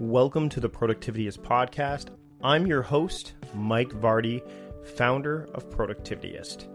Welcome 0.00 0.48
to 0.50 0.60
the 0.60 0.70
Productivityist 0.70 1.40
podcast. 1.40 2.10
I'm 2.40 2.68
your 2.68 2.82
host, 2.82 3.34
Mike 3.52 3.88
Vardy, 3.88 4.40
founder 4.94 5.48
of 5.54 5.68
Productivityist. 5.70 6.68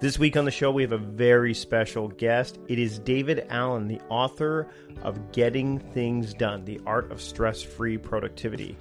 This 0.00 0.18
week 0.18 0.34
on 0.38 0.46
the 0.46 0.50
show, 0.50 0.70
we 0.70 0.80
have 0.80 0.92
a 0.92 0.96
very 0.96 1.52
special 1.52 2.08
guest. 2.08 2.58
It 2.68 2.78
is 2.78 2.98
David 2.98 3.46
Allen, 3.50 3.86
the 3.86 4.00
author 4.08 4.66
of 5.02 5.30
Getting 5.30 5.78
Things 5.78 6.32
Done 6.32 6.64
The 6.64 6.80
Art 6.86 7.12
of 7.12 7.20
Stress 7.20 7.60
Free 7.60 7.98
Productivity. 7.98 8.78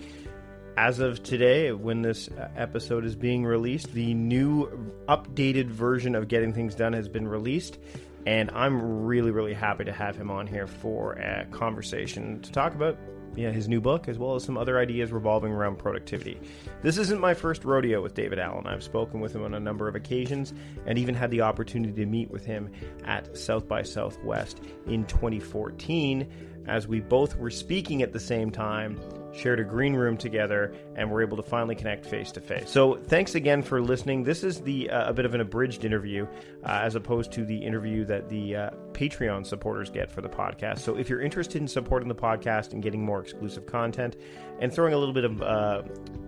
As 0.78 1.02
of 1.02 1.22
today, 1.22 1.74
when 1.74 2.02
this 2.02 2.30
episode 2.56 3.04
is 3.04 3.18
being 3.18 3.44
released, 3.44 3.92
the 3.92 4.14
new 4.14 4.70
updated 5.10 5.68
version 5.68 6.16
of 6.16 6.30
Getting 6.30 6.54
Things 6.54 6.74
Done 6.74 6.94
has 6.94 7.10
been 7.10 7.28
released. 7.28 7.80
And 8.26 8.50
I'm 8.52 9.04
really, 9.04 9.32
really 9.32 9.54
happy 9.54 9.84
to 9.84 9.92
have 9.92 10.16
him 10.16 10.32
on 10.32 10.48
here 10.48 10.68
for 10.68 11.16
a 11.16 11.46
conversation 11.52 12.42
to 12.44 12.52
talk 12.54 12.76
about 12.76 12.98
yeah, 13.40 13.52
his 13.52 13.70
new 13.70 13.80
book, 13.80 14.10
as 14.10 14.18
well 14.18 14.36
as 14.36 14.44
some 14.44 14.58
other 14.58 14.78
ideas 14.78 15.14
revolving 15.14 15.54
around 15.54 15.78
productivity. 15.78 16.38
This 16.84 16.98
isn't 16.98 17.22
my 17.22 17.34
first 17.34 17.64
rodeo 17.64 18.02
with 18.02 18.14
David 18.14 18.38
Allen. 18.38 18.68
I've 18.68 18.84
spoken 18.84 19.22
with 19.22 19.34
him 19.34 19.44
on 19.44 19.54
a 19.54 19.60
number 19.60 19.88
of 19.88 19.96
occasions 19.96 20.54
and 20.86 20.98
even 20.98 21.16
had 21.16 21.32
the 21.32 21.40
opportunity 21.40 21.94
to 21.94 22.06
meet 22.06 22.30
with 22.30 22.46
him 22.46 22.70
at 23.06 23.38
South 23.38 23.66
by 23.66 23.82
Southwest 23.82 24.62
in 24.88 25.06
2014 25.06 26.28
as 26.68 26.86
we 26.86 27.00
both 27.00 27.38
were 27.38 27.50
speaking 27.50 28.02
at 28.02 28.12
the 28.12 28.20
same 28.20 28.52
time 28.52 29.00
shared 29.34 29.60
a 29.60 29.64
green 29.64 29.94
room 29.94 30.18
together, 30.18 30.74
and 30.96 31.10
were 31.10 31.22
able 31.22 31.38
to 31.38 31.44
finally 31.44 31.76
connect 31.76 32.06
face 32.06 32.32
to 32.34 32.42
face. 32.42 32.70
So, 32.70 32.96
thanks 32.96 33.36
again 33.36 33.62
for 33.62 33.82
listening. 33.82 34.24
This 34.24 34.44
is 34.44 34.62
the 34.62 34.90
uh, 34.90 35.10
a 35.10 35.14
bit 35.14 35.26
of 35.26 35.34
an 35.34 35.42
abridged 35.42 35.86
interview, 35.86 36.28
uh, 36.64 36.80
as 36.84 36.96
opposed 36.96 37.32
to 37.34 37.46
the 37.46 37.58
interview 37.58 38.06
that 38.06 38.30
the 38.30 38.56
uh, 38.56 38.70
Patreon 38.92 39.46
supporters 39.46 39.90
get 39.90 40.12
for 40.12 40.22
the 40.22 40.30
podcast. 40.30 40.80
So, 40.80 40.98
if 40.98 41.10
you're 41.10 41.22
interested 41.22 41.62
in 41.62 41.68
supporting 41.68 42.10
the 42.10 42.16
podcast 42.16 42.74
and 42.74 42.82
getting 42.82 43.04
more 43.04 43.22
exclusive 43.22 43.66
content, 43.66 44.16
and 44.60 44.74
throwing 44.74 44.94
a 44.94 44.98
little 44.98 45.14
bit 45.14 45.26
of 45.26 45.42
uh, 45.42 45.84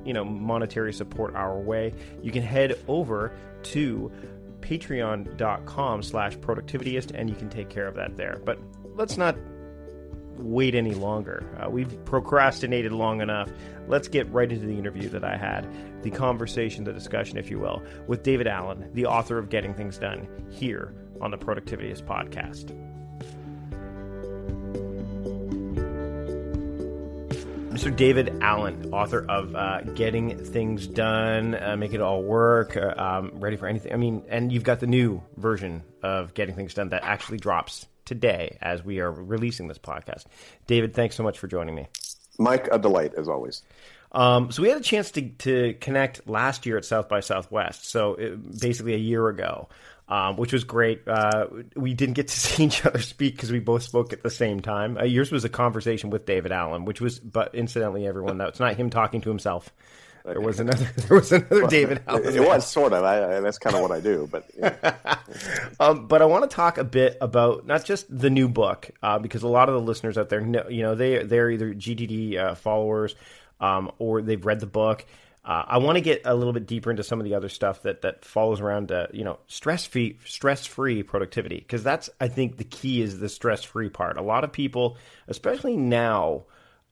you 0.06 0.14
know 0.14 0.24
monetary 0.24 0.94
support 0.94 1.36
our 1.36 1.60
way, 1.60 1.94
you 2.22 2.32
can 2.32 2.44
head 2.44 2.78
over 2.88 3.34
to 3.64 4.12
patreon.com 4.62 6.04
slash 6.04 6.38
productivityist 6.38 7.12
and 7.16 7.30
you 7.30 7.36
can 7.36 7.50
take 7.50 7.68
care 7.68 7.88
of 7.88 7.96
that 7.96 8.16
there 8.16 8.40
but 8.46 8.60
let's 8.96 9.18
not 9.18 9.36
wait 10.38 10.76
any 10.76 10.94
longer. 10.94 11.46
Uh, 11.60 11.70
we've 11.70 12.04
procrastinated 12.06 12.92
long 12.92 13.22
enough. 13.22 13.52
Let's 13.88 14.08
get 14.08 14.32
right 14.32 14.52
into 14.52 14.66
the 14.66 14.78
interview 14.78 15.10
that 15.10 15.24
I 15.24 15.38
had, 15.38 15.68
the 16.04 16.12
conversation, 16.12 16.84
the 16.84 16.94
discussion, 16.94 17.38
if 17.38 17.50
you 17.50 17.60
will, 17.60 17.82
with 18.08 18.24
David 18.24 18.48
Allen, 18.48 18.90
the 18.94 19.06
author 19.06 19.38
of 19.38 19.50
Getting 19.50 19.74
Things 19.74 19.98
Done, 19.98 20.28
here 20.50 20.94
on 21.20 21.32
the 21.32 21.38
Productivityist 21.38 22.04
podcast. 22.04 22.91
Mr. 27.82 27.96
David 27.96 28.38
Allen, 28.42 28.94
author 28.94 29.26
of 29.28 29.56
uh, 29.56 29.82
Getting 29.96 30.38
Things 30.38 30.86
Done, 30.86 31.56
uh, 31.56 31.76
Make 31.76 31.94
It 31.94 32.00
All 32.00 32.22
Work, 32.22 32.78
uh, 32.78 32.94
um, 32.96 33.32
Ready 33.40 33.56
for 33.56 33.66
Anything. 33.66 33.92
I 33.92 33.96
mean, 33.96 34.22
and 34.30 34.52
you've 34.52 34.64
got 34.64 34.82
the 34.82 34.86
new 34.86 35.24
version 35.38 35.82
of 36.04 36.36
Getting 36.36 36.54
Things 36.54 36.76
Done 36.76 36.90
that 36.90 37.04
actually 37.04 37.40
drops 37.40 37.88
today 38.06 38.60
as 38.62 38.86
we 38.86 39.00
are 39.00 39.12
releasing 39.12 39.68
this 39.68 39.80
podcast. 39.80 40.26
David, 40.68 40.94
thanks 40.94 41.16
so 41.16 41.24
much 41.24 41.40
for 41.40 41.48
joining 41.48 41.74
me. 41.74 41.88
Mike, 42.38 42.68
a 42.72 42.78
delight 42.78 43.16
as 43.18 43.28
always. 43.28 43.64
Um, 44.12 44.52
so 44.52 44.62
we 44.62 44.70
had 44.70 44.78
a 44.78 44.84
chance 44.84 45.10
to, 45.12 45.30
to 45.40 45.74
connect 45.82 46.30
last 46.30 46.68
year 46.68 46.78
at 46.78 46.86
South 46.86 47.10
by 47.10 47.22
Southwest, 47.22 47.90
so 47.90 48.14
it, 48.14 48.60
basically 48.62 48.94
a 48.94 48.98
year 48.98 49.28
ago, 49.28 49.70
um, 50.12 50.36
which 50.36 50.52
was 50.52 50.66
great. 50.66 51.08
Uh, 51.08 51.48
we 51.74 51.94
didn't 51.94 52.16
get 52.16 52.28
to 52.28 52.40
see 52.40 52.66
each 52.66 52.86
other 52.86 53.00
speak 53.00 53.36
because 53.36 53.52
we 53.52 53.60
both 53.60 53.82
spoke 53.82 54.12
at 54.12 54.22
the 54.22 54.30
same 54.30 54.60
time. 54.60 54.98
Uh, 54.98 55.06
yours 55.06 55.32
was 55.32 55.46
a 55.46 55.50
conversation 55.50 56.10
with 56.10 56.26
David 56.26 56.52
Allen, 56.52 56.84
which 56.84 57.00
was, 57.00 57.18
but 57.18 57.56
incidentally, 57.56 58.06
everyone, 58.06 58.38
that's 58.38 58.60
not 58.60 58.76
him 58.76 58.90
talking 58.90 59.22
to 59.22 59.30
himself. 59.30 59.72
There 60.26 60.42
was 60.42 60.60
another. 60.60 60.88
There 61.08 61.18
was 61.18 61.32
another 61.32 61.62
well, 61.62 61.70
David. 61.70 62.04
Allen. 62.06 62.36
It 62.36 62.46
was 62.46 62.68
sort 62.68 62.94
of. 62.94 63.04
I, 63.04 63.38
I, 63.38 63.40
that's 63.40 63.58
kind 63.58 63.76
of 63.76 63.82
what 63.82 63.92
I 63.92 64.02
do. 64.02 64.30
But 64.30 64.46
yeah. 64.56 64.96
um, 65.80 66.06
but 66.08 66.22
I 66.22 66.26
want 66.26 66.48
to 66.48 66.54
talk 66.56 66.78
a 66.78 66.84
bit 66.84 67.18
about 67.22 67.66
not 67.66 67.86
just 67.86 68.06
the 68.16 68.30
new 68.30 68.48
book 68.48 68.92
uh, 69.02 69.18
because 69.18 69.42
a 69.42 69.48
lot 69.48 69.68
of 69.68 69.74
the 69.74 69.82
listeners 69.82 70.20
out 70.20 70.30
there, 70.30 70.42
know, 70.42 70.68
you 70.70 70.84
know, 70.84 70.94
they 70.94 71.24
they're 71.24 71.50
either 71.50 71.74
GTD 71.74 72.38
uh, 72.38 72.56
followers 72.56 73.16
um, 73.60 73.92
or 73.98 74.22
they've 74.22 74.46
read 74.46 74.60
the 74.60 74.68
book. 74.68 75.06
Uh, 75.44 75.64
I 75.68 75.78
want 75.80 75.96
to 75.96 76.02
get 76.02 76.22
a 76.26 76.36
little 76.36 76.54
bit 76.54 76.68
deeper 76.68 76.92
into 76.92 77.04
some 77.04 77.20
of 77.20 77.26
the 77.26 77.34
other 77.34 77.50
stuff 77.50 77.82
that 77.84 78.04
that 78.04 78.24
follows 78.24 78.62
around, 78.62 78.92
uh, 78.92 79.08
you 79.12 79.24
know, 79.24 79.40
stress 79.48 79.86
free 79.86 80.20
stress 80.26 80.68
free 80.68 81.02
productivity 81.02 81.58
because 81.58 81.84
that's 81.84 82.10
I 82.20 82.28
think 82.28 82.58
the 82.58 82.64
key 82.64 83.02
is 83.02 83.20
the 83.20 83.30
stress 83.30 83.64
free 83.64 83.90
part. 83.90 84.18
A 84.18 84.22
lot 84.22 84.44
of 84.44 84.52
people, 84.52 84.98
especially 85.28 85.78
now, 85.78 86.44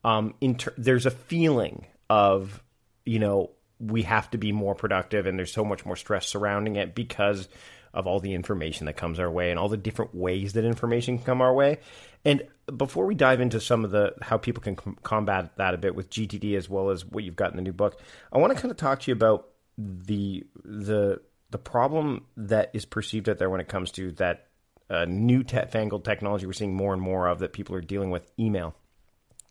um, 0.02 0.34
there's 0.76 1.06
a 1.06 1.12
feeling 1.12 1.86
of 2.08 2.62
you 3.04 3.18
know, 3.18 3.50
we 3.78 4.02
have 4.02 4.30
to 4.30 4.38
be 4.38 4.52
more 4.52 4.74
productive 4.74 5.26
and 5.26 5.38
there's 5.38 5.52
so 5.52 5.64
much 5.64 5.86
more 5.86 5.96
stress 5.96 6.26
surrounding 6.26 6.76
it 6.76 6.94
because 6.94 7.48
of 7.92 8.06
all 8.06 8.20
the 8.20 8.34
information 8.34 8.86
that 8.86 8.96
comes 8.96 9.18
our 9.18 9.30
way 9.30 9.50
and 9.50 9.58
all 9.58 9.68
the 9.68 9.76
different 9.76 10.14
ways 10.14 10.52
that 10.52 10.64
information 10.64 11.16
can 11.18 11.24
come 11.24 11.40
our 11.40 11.52
way. 11.52 11.78
And 12.24 12.42
before 12.76 13.06
we 13.06 13.14
dive 13.14 13.40
into 13.40 13.60
some 13.60 13.84
of 13.84 13.90
the 13.90 14.14
how 14.22 14.36
people 14.36 14.62
can 14.62 14.76
com- 14.76 14.98
combat 15.02 15.56
that 15.56 15.74
a 15.74 15.78
bit 15.78 15.94
with 15.94 16.10
GTD 16.10 16.56
as 16.56 16.68
well 16.68 16.90
as 16.90 17.04
what 17.04 17.24
you've 17.24 17.36
got 17.36 17.50
in 17.50 17.56
the 17.56 17.62
new 17.62 17.72
book, 17.72 18.00
I 18.32 18.38
want 18.38 18.54
to 18.54 18.60
kind 18.60 18.70
of 18.70 18.76
talk 18.76 19.00
to 19.00 19.10
you 19.10 19.14
about 19.14 19.48
the 19.78 20.44
the 20.64 21.20
the 21.50 21.58
problem 21.58 22.26
that 22.36 22.70
is 22.72 22.84
perceived 22.84 23.28
out 23.28 23.38
there 23.38 23.50
when 23.50 23.60
it 23.60 23.68
comes 23.68 23.90
to 23.92 24.12
that 24.12 24.46
uh, 24.88 25.04
new 25.04 25.42
te- 25.42 25.66
fangled 25.70 26.04
technology 26.04 26.46
we're 26.46 26.52
seeing 26.52 26.74
more 26.74 26.92
and 26.92 27.02
more 27.02 27.26
of 27.28 27.38
that 27.38 27.52
people 27.52 27.74
are 27.74 27.80
dealing 27.80 28.10
with 28.10 28.30
email. 28.38 28.74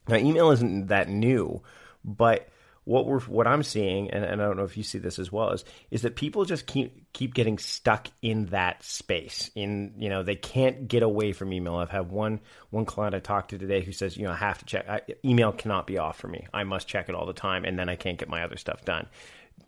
Now, 0.07 0.17
email 0.17 0.51
isn't 0.51 0.87
that 0.87 1.07
new, 1.07 1.61
but 2.03 2.49
what 2.89 3.05
we're 3.05 3.19
what 3.19 3.45
I'm 3.45 3.61
seeing, 3.61 4.09
and, 4.09 4.25
and 4.25 4.41
I 4.41 4.45
don't 4.45 4.57
know 4.57 4.63
if 4.63 4.75
you 4.75 4.81
see 4.81 4.97
this 4.97 5.19
as 5.19 5.31
well, 5.31 5.51
is 5.51 5.63
is 5.91 6.01
that 6.01 6.15
people 6.15 6.43
just 6.43 6.65
keep 6.65 7.13
keep 7.13 7.35
getting 7.35 7.59
stuck 7.59 8.07
in 8.23 8.47
that 8.47 8.83
space. 8.83 9.51
In 9.53 9.93
you 9.99 10.09
know 10.09 10.23
they 10.23 10.35
can't 10.35 10.87
get 10.87 11.03
away 11.03 11.31
from 11.31 11.53
email. 11.53 11.75
I've 11.75 11.91
had 11.91 12.09
one 12.09 12.39
one 12.71 12.85
client 12.85 13.13
I 13.13 13.19
talked 13.19 13.51
to 13.51 13.59
today 13.59 13.81
who 13.81 13.91
says 13.91 14.17
you 14.17 14.25
know 14.25 14.31
I 14.31 14.37
have 14.37 14.57
to 14.57 14.65
check 14.65 14.89
I, 14.89 15.01
email 15.23 15.51
cannot 15.51 15.85
be 15.85 15.99
off 15.99 16.17
for 16.17 16.27
me. 16.27 16.47
I 16.51 16.63
must 16.63 16.87
check 16.87 17.09
it 17.09 17.15
all 17.15 17.27
the 17.27 17.33
time, 17.33 17.63
and 17.63 17.77
then 17.77 17.89
I 17.89 17.95
can't 17.95 18.17
get 18.17 18.27
my 18.27 18.43
other 18.43 18.57
stuff 18.57 18.83
done. 18.85 19.05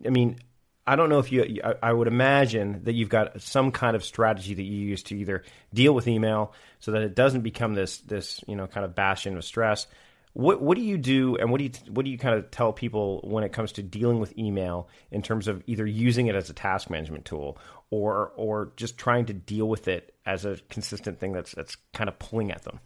I 0.04 0.10
mean, 0.10 0.40
I 0.84 0.96
don't 0.96 1.08
know 1.08 1.20
if 1.20 1.30
you. 1.30 1.60
I 1.80 1.92
would 1.92 2.08
imagine 2.08 2.82
that 2.84 2.94
you've 2.94 3.08
got 3.08 3.40
some 3.40 3.70
kind 3.70 3.94
of 3.94 4.04
strategy 4.04 4.54
that 4.54 4.64
you 4.64 4.78
use 4.84 5.04
to 5.04 5.16
either 5.16 5.44
deal 5.72 5.94
with 5.94 6.08
email 6.08 6.54
so 6.80 6.90
that 6.90 7.02
it 7.02 7.14
doesn't 7.14 7.42
become 7.42 7.74
this 7.74 7.98
this 7.98 8.40
you 8.48 8.56
know 8.56 8.66
kind 8.66 8.84
of 8.84 8.96
bastion 8.96 9.36
of 9.36 9.44
stress, 9.44 9.86
what 10.34 10.62
what 10.62 10.76
do 10.76 10.82
you 10.82 10.96
do, 10.96 11.36
and 11.36 11.50
what 11.50 11.58
do 11.58 11.64
you 11.64 11.70
what 11.90 12.04
do 12.04 12.10
you 12.10 12.16
kind 12.16 12.38
of 12.38 12.50
tell 12.50 12.72
people 12.72 13.20
when 13.22 13.44
it 13.44 13.52
comes 13.52 13.72
to 13.72 13.82
dealing 13.82 14.18
with 14.18 14.36
email 14.38 14.88
in 15.10 15.20
terms 15.20 15.46
of 15.46 15.62
either 15.66 15.86
using 15.86 16.26
it 16.26 16.34
as 16.34 16.48
a 16.48 16.54
task 16.54 16.88
management 16.88 17.24
tool 17.24 17.58
or 17.90 18.32
or 18.36 18.72
just 18.76 18.96
trying 18.96 19.26
to 19.26 19.34
deal 19.34 19.68
with 19.68 19.88
it 19.88 20.14
as 20.24 20.44
a 20.46 20.58
consistent 20.70 21.20
thing 21.20 21.32
that's 21.32 21.52
that's 21.52 21.76
kind 21.92 22.08
of 22.08 22.18
pulling 22.18 22.50
at 22.50 22.62
them? 22.62 22.80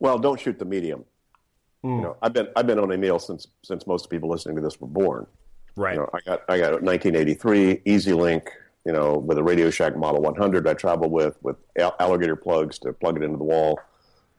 Well, 0.00 0.18
don't 0.18 0.40
shoot 0.40 0.58
the 0.58 0.64
medium. 0.64 1.04
Mm. 1.84 1.96
You 1.96 2.02
know, 2.02 2.16
I've 2.22 2.32
been 2.32 2.48
I've 2.56 2.66
been 2.66 2.78
on 2.78 2.90
email 2.90 3.18
since 3.18 3.48
since 3.62 3.86
most 3.86 4.08
people 4.08 4.30
listening 4.30 4.56
to 4.56 4.62
this 4.62 4.80
were 4.80 4.88
born. 4.88 5.26
Right. 5.76 5.94
You 5.94 6.00
know, 6.00 6.10
I 6.14 6.20
got 6.20 6.42
I 6.48 6.58
got 6.58 6.82
1983 6.82 7.82
EasyLink. 7.86 8.48
You 8.84 8.92
know, 8.92 9.16
with 9.18 9.38
a 9.38 9.42
Radio 9.44 9.70
Shack 9.70 9.96
Model 9.96 10.22
100, 10.22 10.66
I 10.66 10.74
traveled 10.74 11.12
with 11.12 11.36
with 11.42 11.56
alligator 12.00 12.34
plugs 12.34 12.78
to 12.80 12.94
plug 12.94 13.16
it 13.16 13.22
into 13.22 13.36
the 13.36 13.44
wall 13.44 13.78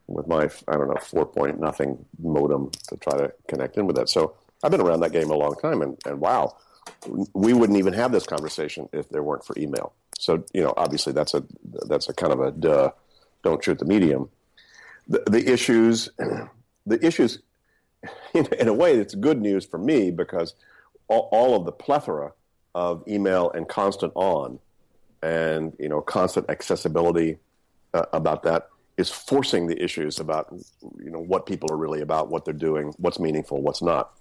with 0.08 0.28
my 0.28 0.50
I 0.68 0.78
don't 0.78 0.88
know 0.88 0.97
four 1.02 1.25
point 1.25 1.59
nothing 1.59 2.06
modem 2.22 2.72
to 2.90 2.97
try 2.97 3.18
to 3.18 3.34
connect 3.47 3.78
in 3.78 3.88
with 3.88 3.96
that. 3.96 4.09
So 4.09 4.36
I've 4.64 4.72
been 4.72 4.81
around 4.81 5.02
that 5.02 5.12
game 5.12 5.30
a 5.30 5.36
long 5.36 5.56
time, 5.56 5.81
and, 5.81 5.97
and 6.06 6.19
wow, 6.19 6.56
we 7.34 7.53
wouldn't 7.53 7.78
even 7.78 7.94
have 7.94 8.12
this 8.12 8.25
conversation 8.25 8.90
if 8.94 9.09
there 9.09 9.24
weren't 9.24 9.46
for 9.46 9.58
email. 9.58 9.94
So 10.19 10.44
you 10.53 10.64
know, 10.64 10.74
obviously 10.78 11.14
that's 11.14 11.34
a 11.34 11.44
that's 11.64 12.09
a 12.09 12.14
kind 12.14 12.34
of 12.34 12.40
a 12.40 12.52
duh. 12.52 12.91
Don't 13.44 13.64
shoot 13.64 13.80
the 13.80 13.86
medium. 13.86 14.29
The, 15.08 15.23
the 15.29 15.52
issues, 15.52 16.09
the 16.85 17.06
issues, 17.06 17.40
in, 18.34 18.46
in 18.53 18.67
a 18.70 18.73
way, 18.73 18.96
it's 18.96 19.16
good 19.16 19.41
news 19.41 19.66
for 19.66 19.78
me 19.78 20.11
because 20.11 20.53
all, 21.09 21.28
all 21.32 21.56
of 21.56 21.66
the 21.66 21.73
plethora 21.73 22.32
of 22.73 23.03
email 23.08 23.52
and 23.52 23.67
constant 23.67 24.14
on, 24.16 24.59
and 25.22 25.73
you 25.78 25.90
know, 25.90 26.02
constant 26.02 26.49
accessibility 26.49 27.38
uh, 27.94 28.06
about 28.14 28.44
that 28.44 28.70
is 28.97 29.09
forcing 29.09 29.67
the 29.67 29.81
issues 29.81 30.19
about 30.19 30.53
you 30.99 31.09
know 31.09 31.19
what 31.19 31.45
people 31.45 31.72
are 31.72 31.78
really 31.78 32.01
about, 32.01 32.29
what 32.29 32.45
they're 32.45 32.53
doing, 32.53 32.93
what's 32.97 33.19
meaningful, 33.19 33.61
what's 33.61 33.81
not. 33.81 34.13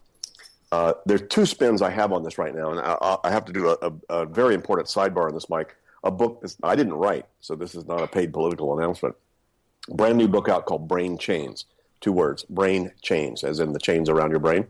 Uh, 0.71 0.95
there's 1.05 1.23
two 1.29 1.45
spins 1.45 1.83
I 1.83 1.91
have 1.91 2.13
on 2.13 2.23
this 2.23 2.39
right 2.39 2.55
now, 2.55 2.71
and 2.71 2.81
I, 2.81 3.17
I 3.25 3.31
have 3.31 3.45
to 3.45 3.53
do 3.53 3.69
a, 3.69 3.93
a, 4.09 4.25
very 4.27 4.55
important 4.55 4.89
sidebar 4.89 5.29
on 5.29 5.35
this, 5.35 5.51
Mike. 5.51 5.77
A 6.03 6.11
book 6.11 6.45
I 6.63 6.75
didn't 6.75 6.95
write, 6.95 7.27
so 7.41 7.55
this 7.55 7.75
is 7.75 7.87
not 7.87 8.03
a 8.03 8.07
paid 8.07 8.33
political 8.33 8.77
announcement. 8.79 9.15
Brand 9.91 10.17
new 10.17 10.29
book 10.29 10.49
out 10.49 10.65
called 10.65 10.89
Brain 10.89 11.19
Chains. 11.19 11.67
Two 12.01 12.13
words: 12.13 12.45
brain 12.45 12.91
chains, 13.03 13.45
as 13.45 13.61
in 13.61 13.73
the 13.73 13.79
chains 13.79 14.09
around 14.09 14.31
your 14.31 14.41
brain, 14.41 14.67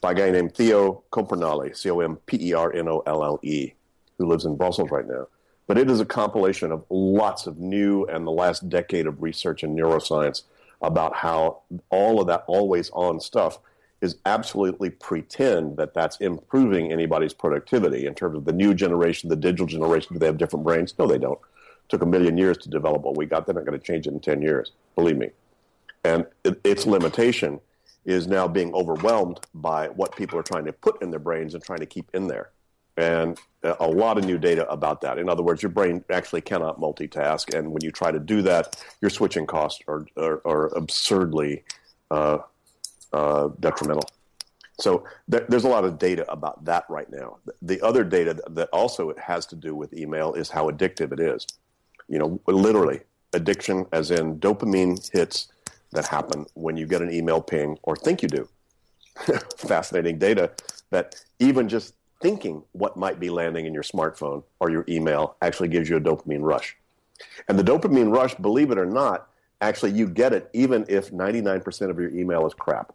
by 0.00 0.12
a 0.12 0.14
guy 0.14 0.30
named 0.30 0.54
Theo 0.54 1.04
Compernolle, 1.12 1.76
C 1.76 1.90
O 1.90 2.00
M 2.00 2.16
P 2.26 2.38
E 2.40 2.54
R 2.54 2.72
N 2.72 2.88
O 2.88 3.02
L 3.06 3.22
L 3.22 3.38
E, 3.42 3.72
who 4.16 4.26
lives 4.26 4.46
in 4.46 4.56
Brussels 4.56 4.90
right 4.90 5.06
now 5.06 5.28
but 5.66 5.78
it 5.78 5.90
is 5.90 6.00
a 6.00 6.06
compilation 6.06 6.72
of 6.72 6.84
lots 6.90 7.46
of 7.46 7.58
new 7.58 8.04
and 8.04 8.26
the 8.26 8.32
last 8.32 8.68
decade 8.68 9.06
of 9.06 9.22
research 9.22 9.64
in 9.64 9.74
neuroscience 9.74 10.42
about 10.82 11.16
how 11.16 11.60
all 11.90 12.20
of 12.20 12.26
that 12.26 12.44
always 12.46 12.90
on 12.90 13.20
stuff 13.20 13.58
is 14.00 14.16
absolutely 14.26 14.90
pretend 14.90 15.76
that 15.78 15.94
that's 15.94 16.18
improving 16.18 16.92
anybody's 16.92 17.32
productivity 17.32 18.06
in 18.06 18.14
terms 18.14 18.36
of 18.36 18.44
the 18.44 18.52
new 18.52 18.74
generation, 18.74 19.28
the 19.28 19.36
digital 19.36 19.66
generation. 19.66 20.12
Do 20.12 20.18
they 20.18 20.26
have 20.26 20.36
different 20.36 20.64
brains? 20.64 20.94
No, 20.98 21.06
they 21.06 21.18
don't. 21.18 21.38
It 21.38 21.88
took 21.88 22.02
a 22.02 22.06
million 22.06 22.36
years 22.36 22.58
to 22.58 22.68
develop 22.68 23.02
what 23.02 23.16
we 23.16 23.26
got. 23.26 23.46
They're 23.46 23.54
not 23.54 23.64
going 23.64 23.78
to 23.78 23.84
change 23.84 24.06
it 24.06 24.12
in 24.12 24.20
10 24.20 24.42
years, 24.42 24.72
believe 24.94 25.16
me. 25.16 25.30
And 26.04 26.26
it, 26.44 26.60
its 26.62 26.86
limitation 26.86 27.58
is 28.04 28.26
now 28.26 28.46
being 28.46 28.72
overwhelmed 28.74 29.40
by 29.54 29.88
what 29.88 30.14
people 30.14 30.38
are 30.38 30.44
trying 30.44 30.66
to 30.66 30.72
put 30.72 31.02
in 31.02 31.10
their 31.10 31.18
brains 31.18 31.54
and 31.54 31.64
trying 31.64 31.80
to 31.80 31.86
keep 31.86 32.08
in 32.14 32.28
there. 32.28 32.50
And 32.96 33.38
a 33.62 33.86
lot 33.86 34.16
of 34.16 34.24
new 34.24 34.38
data 34.38 34.68
about 34.70 35.00
that. 35.02 35.18
In 35.18 35.28
other 35.28 35.42
words, 35.42 35.62
your 35.62 35.70
brain 35.70 36.04
actually 36.10 36.40
cannot 36.40 36.80
multitask, 36.80 37.56
and 37.56 37.70
when 37.70 37.82
you 37.82 37.90
try 37.90 38.10
to 38.10 38.18
do 38.18 38.42
that, 38.42 38.82
your 39.00 39.10
switching 39.10 39.46
costs 39.46 39.82
are, 39.88 40.06
are, 40.16 40.40
are 40.46 40.66
absurdly 40.76 41.64
uh, 42.10 42.38
uh, 43.12 43.48
detrimental. 43.60 44.08
So 44.78 45.04
th- 45.30 45.44
there's 45.48 45.64
a 45.64 45.68
lot 45.68 45.84
of 45.84 45.98
data 45.98 46.30
about 46.30 46.64
that 46.64 46.84
right 46.88 47.10
now. 47.10 47.38
The 47.62 47.80
other 47.80 48.04
data 48.04 48.42
that 48.50 48.68
also 48.72 49.10
it 49.10 49.18
has 49.18 49.46
to 49.46 49.56
do 49.56 49.74
with 49.74 49.94
email 49.94 50.34
is 50.34 50.50
how 50.50 50.70
addictive 50.70 51.12
it 51.12 51.20
is. 51.20 51.46
You 52.08 52.18
know, 52.18 52.40
literally 52.46 53.00
addiction, 53.32 53.86
as 53.92 54.10
in 54.10 54.38
dopamine 54.38 55.10
hits 55.12 55.48
that 55.92 56.06
happen 56.06 56.46
when 56.54 56.76
you 56.76 56.86
get 56.86 57.00
an 57.02 57.10
email 57.12 57.40
ping 57.40 57.78
or 57.82 57.96
think 57.96 58.22
you 58.22 58.28
do. 58.28 58.48
Fascinating 59.56 60.18
data 60.18 60.52
that 60.90 61.16
even 61.38 61.68
just 61.68 61.94
thinking 62.20 62.62
what 62.72 62.96
might 62.96 63.20
be 63.20 63.30
landing 63.30 63.66
in 63.66 63.74
your 63.74 63.82
smartphone 63.82 64.42
or 64.60 64.70
your 64.70 64.84
email 64.88 65.36
actually 65.42 65.68
gives 65.68 65.88
you 65.88 65.96
a 65.96 66.00
dopamine 66.00 66.42
rush. 66.42 66.76
And 67.48 67.58
the 67.58 67.64
dopamine 67.64 68.14
rush, 68.14 68.34
believe 68.34 68.70
it 68.70 68.78
or 68.78 68.86
not, 68.86 69.28
actually 69.60 69.92
you 69.92 70.08
get 70.08 70.32
it 70.32 70.50
even 70.52 70.84
if 70.88 71.10
99% 71.10 71.90
of 71.90 71.98
your 71.98 72.10
email 72.10 72.46
is 72.46 72.54
crap. 72.54 72.94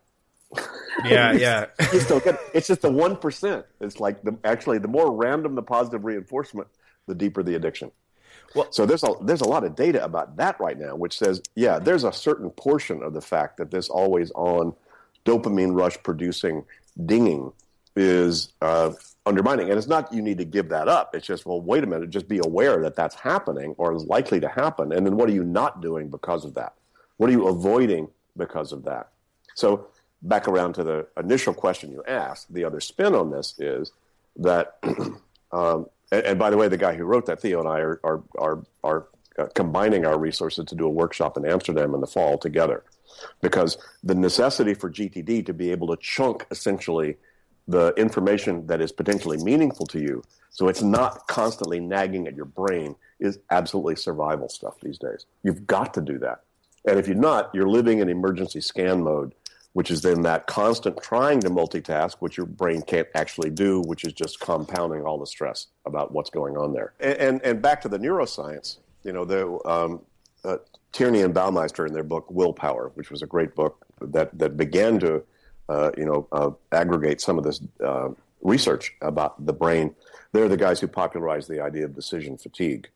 Yeah, 1.06 1.32
yeah. 1.32 1.68
you 1.94 2.02
still 2.02 2.20
get 2.20 2.36
it. 2.36 2.42
It's 2.54 2.68
just 2.68 2.82
the 2.82 2.92
1%. 2.92 3.64
It's 3.80 4.00
like 4.02 4.22
the, 4.24 4.38
actually 4.44 4.78
the 4.78 4.90
more 4.90 5.10
random 5.10 5.56
the 5.56 5.64
positive 5.64 6.04
reinforcement, 6.04 6.68
the 7.08 7.16
deeper 7.16 7.42
the 7.42 7.56
addiction. 7.56 7.92
Well, 8.54 8.68
so 8.72 8.86
there's 8.86 9.04
a 9.04 9.14
there's 9.22 9.42
a 9.42 9.48
lot 9.48 9.64
of 9.64 9.76
data 9.76 10.04
about 10.04 10.36
that 10.36 10.60
right 10.60 10.78
now, 10.78 10.96
which 10.96 11.18
says, 11.18 11.42
yeah, 11.56 11.80
there's 11.80 12.04
a 12.04 12.12
certain 12.12 12.50
portion 12.50 13.02
of 13.02 13.14
the 13.14 13.22
fact 13.22 13.58
that 13.58 13.72
this 13.72 13.90
always 13.90 14.32
on 14.32 14.74
dopamine 15.26 15.74
rush 15.74 15.98
producing 16.04 16.66
dinging 17.06 17.54
is 17.96 18.52
uh, 18.62 18.92
undermining. 19.26 19.70
And 19.70 19.78
it's 19.78 19.88
not 19.88 20.12
you 20.14 20.22
need 20.22 20.38
to 20.40 20.46
give 20.46 20.70
that 20.70 20.88
up. 20.88 21.16
It's 21.16 21.28
just, 21.28 21.46
well, 21.46 21.62
wait 21.62 21.84
a 21.84 21.88
minute, 21.88 22.10
just 22.10 22.28
be 22.28 22.40
aware 22.44 22.82
that 22.82 22.96
that's 22.96 23.16
happening 23.16 23.76
or 23.78 23.94
is 23.94 24.06
likely 24.06 24.40
to 24.40 24.48
happen. 24.48 24.92
And 24.92 25.06
then 25.06 25.16
what 25.16 25.30
are 25.30 25.34
you 25.34 25.44
not 25.44 25.82
doing 25.82 26.10
because 26.10 26.46
of 26.46 26.54
that? 26.56 26.74
What 27.18 27.30
are 27.30 27.34
you 27.34 27.48
avoiding 27.48 28.10
because 28.36 28.72
of 28.72 28.84
that? 28.86 29.10
So, 29.56 29.88
back 30.24 30.48
around 30.48 30.74
to 30.74 30.84
the 30.84 31.08
initial 31.18 31.54
question 31.54 31.92
you 31.92 32.04
asked, 32.08 32.54
the 32.54 32.64
other 32.64 32.80
spin 32.80 33.16
on 33.16 33.32
this 33.32 33.56
is 33.60 33.92
that, 34.38 34.78
um, 35.52 35.88
and, 36.12 36.26
and, 36.26 36.40
by 36.40 36.50
the 36.50 36.58
way, 36.58 36.68
the 36.68 36.78
guy 36.78 36.96
who 36.96 37.04
wrote 37.04 37.26
that, 37.28 37.42
Theo 37.42 37.60
and 37.60 37.68
I, 37.68 37.80
are, 37.80 38.00
are, 38.04 38.24
are, 38.38 38.64
are 38.84 39.08
uh, 39.38 39.46
combining 39.54 40.06
our 40.06 40.18
resources 40.18 40.66
to 40.66 40.76
do 40.76 40.86
a 40.86 40.90
workshop 40.90 41.38
in 41.38 41.46
Amsterdam 41.46 41.94
in 41.94 42.02
the 42.02 42.08
fall 42.08 42.38
together. 42.38 42.84
Because 43.42 43.78
the 44.04 44.16
necessity 44.16 44.74
for 44.74 44.90
GTD 44.90 45.46
to 45.46 45.54
be 45.54 45.72
able 45.72 45.88
to 45.88 45.98
chunk 46.02 46.46
essentially 46.50 47.18
the 47.68 47.94
information 47.98 48.66
that 48.68 48.82
is 48.82 48.92
potentially 48.92 49.38
meaningful 49.38 49.86
to 49.88 50.00
you. 50.00 50.24
So 50.50 50.68
it's 50.68 50.82
not 50.82 51.28
constantly 51.28 51.80
nagging 51.80 52.28
at 52.28 52.36
your 52.36 52.46
brain 52.46 52.96
is 53.20 53.40
absolutely 53.52 53.96
survival 53.96 54.50
stuff 54.50 54.76
these 54.82 54.98
days. 54.98 55.26
You've 55.44 55.66
got 55.68 55.94
to 55.94 56.02
do 56.02 56.18
that. 56.20 56.42
And 56.86 57.00
if 57.00 57.08
you're 57.08 57.16
not 57.16 57.52
you're 57.54 57.70
living 57.70 58.00
in 58.00 58.10
emergency 58.10 58.62
scan 58.62 59.04
mode 59.04 59.34
which 59.74 59.90
is 59.90 60.02
then 60.02 60.22
that 60.24 60.48
constant 60.48 61.02
trying 61.02 61.40
to 61.40 61.50
multitask 61.50 62.18
which 62.20 62.36
your 62.36 62.46
brain 62.46 62.82
can't 62.82 63.08
actually 63.16 63.50
do 63.50 63.82
which 63.82 64.04
is 64.04 64.12
just 64.12 64.40
compounding 64.40 65.04
all 65.04 65.18
the 65.18 65.26
stress 65.26 65.68
about 65.86 66.12
what's 66.12 66.30
going 66.30 66.58
on 66.58 66.74
there. 66.74 66.94
And 67.00 67.18
and, 67.18 67.42
and 67.44 67.62
back 67.62 67.82
to 67.82 67.88
the 67.88 68.00
neuroscience 68.00 68.78
you 69.04 69.14
know 69.14 69.24
the 69.24 69.60
um, 69.66 70.02
uh, 70.44 70.58
tierney 70.92 71.22
and 71.22 71.34
baumeister 71.34 71.88
in 71.88 71.94
their 71.94 72.04
book 72.04 72.30
willpower 72.30 72.92
which 72.96 73.12
was 73.12 73.22
a 73.22 73.28
great 73.28 73.56
book 73.56 73.86
that 74.02 74.38
that 74.38 74.58
began 74.58 75.00
to 75.00 75.24
you 75.98 76.06
know, 76.06 76.28
uh, 76.32 76.52
aggregate 76.72 77.22
some 77.22 77.38
of 77.38 77.44
this 77.44 77.62
uh, 77.84 78.10
research 78.42 78.94
about 79.02 79.46
the 79.46 79.54
brain. 79.54 79.96
They're 80.32 80.50
the 80.50 80.58
guys 80.58 80.80
who 80.80 80.88
popularized 80.88 81.50
the 81.50 81.62
idea 81.62 81.86
of 81.86 81.96
decision 81.96 82.38
fatigue. 82.38 82.90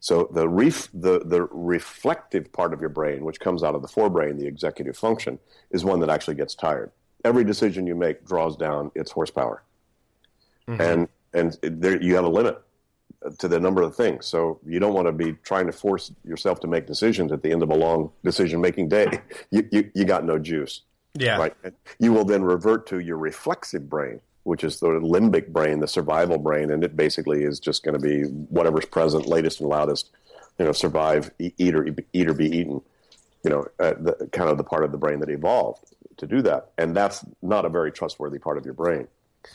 So 0.00 0.28
the, 0.32 0.48
ref- 0.48 0.90
the, 0.92 1.20
the 1.24 1.42
reflective 1.44 2.52
part 2.52 2.72
of 2.74 2.80
your 2.80 2.90
brain, 2.90 3.24
which 3.24 3.38
comes 3.38 3.62
out 3.62 3.76
of 3.76 3.82
the 3.82 3.88
forebrain, 3.88 4.36
the 4.36 4.46
executive 4.46 4.96
function, 4.96 5.38
is 5.70 5.84
one 5.84 6.00
that 6.00 6.10
actually 6.10 6.34
gets 6.34 6.54
tired. 6.56 6.90
Every 7.24 7.44
decision 7.44 7.86
you 7.86 7.94
make 7.94 8.26
draws 8.26 8.56
down 8.56 8.90
its 8.96 9.12
horsepower, 9.12 9.62
mm-hmm. 10.66 10.80
and 10.80 11.08
and 11.34 11.56
there, 11.62 12.02
you 12.02 12.16
have 12.16 12.24
a 12.24 12.28
limit 12.28 12.60
to 13.38 13.48
the 13.48 13.60
number 13.60 13.82
of 13.82 13.94
things. 13.94 14.26
So 14.26 14.58
you 14.66 14.80
don't 14.80 14.94
want 14.94 15.06
to 15.06 15.12
be 15.12 15.34
trying 15.44 15.66
to 15.66 15.72
force 15.72 16.12
yourself 16.24 16.60
to 16.60 16.66
make 16.66 16.86
decisions 16.86 17.32
at 17.32 17.42
the 17.42 17.52
end 17.52 17.62
of 17.62 17.70
a 17.70 17.74
long 17.74 18.10
decision 18.24 18.60
making 18.60 18.88
day. 18.88 19.20
You, 19.50 19.68
you, 19.70 19.90
you 19.94 20.04
got 20.04 20.24
no 20.24 20.38
juice. 20.38 20.80
Yeah. 21.14 21.36
Right. 21.36 21.54
You 21.98 22.12
will 22.12 22.24
then 22.24 22.42
revert 22.42 22.86
to 22.88 22.98
your 22.98 23.18
reflexive 23.18 23.88
brain, 23.88 24.20
which 24.44 24.64
is 24.64 24.80
the 24.80 24.88
limbic 24.88 25.48
brain, 25.48 25.80
the 25.80 25.88
survival 25.88 26.38
brain, 26.38 26.70
and 26.70 26.82
it 26.82 26.96
basically 26.96 27.44
is 27.44 27.60
just 27.60 27.84
going 27.84 27.94
to 27.94 28.00
be 28.00 28.24
whatever's 28.24 28.86
present, 28.86 29.26
latest 29.26 29.60
and 29.60 29.68
loudest. 29.68 30.10
You 30.58 30.66
know, 30.66 30.72
survive, 30.72 31.30
eat 31.38 31.74
or 31.74 31.86
eat 32.12 32.28
or 32.28 32.34
be 32.34 32.46
eaten. 32.46 32.80
You 33.42 33.50
know, 33.50 33.66
uh, 33.80 33.94
the, 33.98 34.28
kind 34.32 34.48
of 34.48 34.58
the 34.58 34.64
part 34.64 34.84
of 34.84 34.92
the 34.92 34.98
brain 34.98 35.18
that 35.20 35.28
evolved 35.28 35.84
to 36.18 36.26
do 36.26 36.42
that, 36.42 36.70
and 36.78 36.94
that's 36.94 37.24
not 37.40 37.64
a 37.64 37.68
very 37.68 37.90
trustworthy 37.90 38.38
part 38.38 38.58
of 38.58 38.64
your 38.64 38.74
brain. 38.74 39.08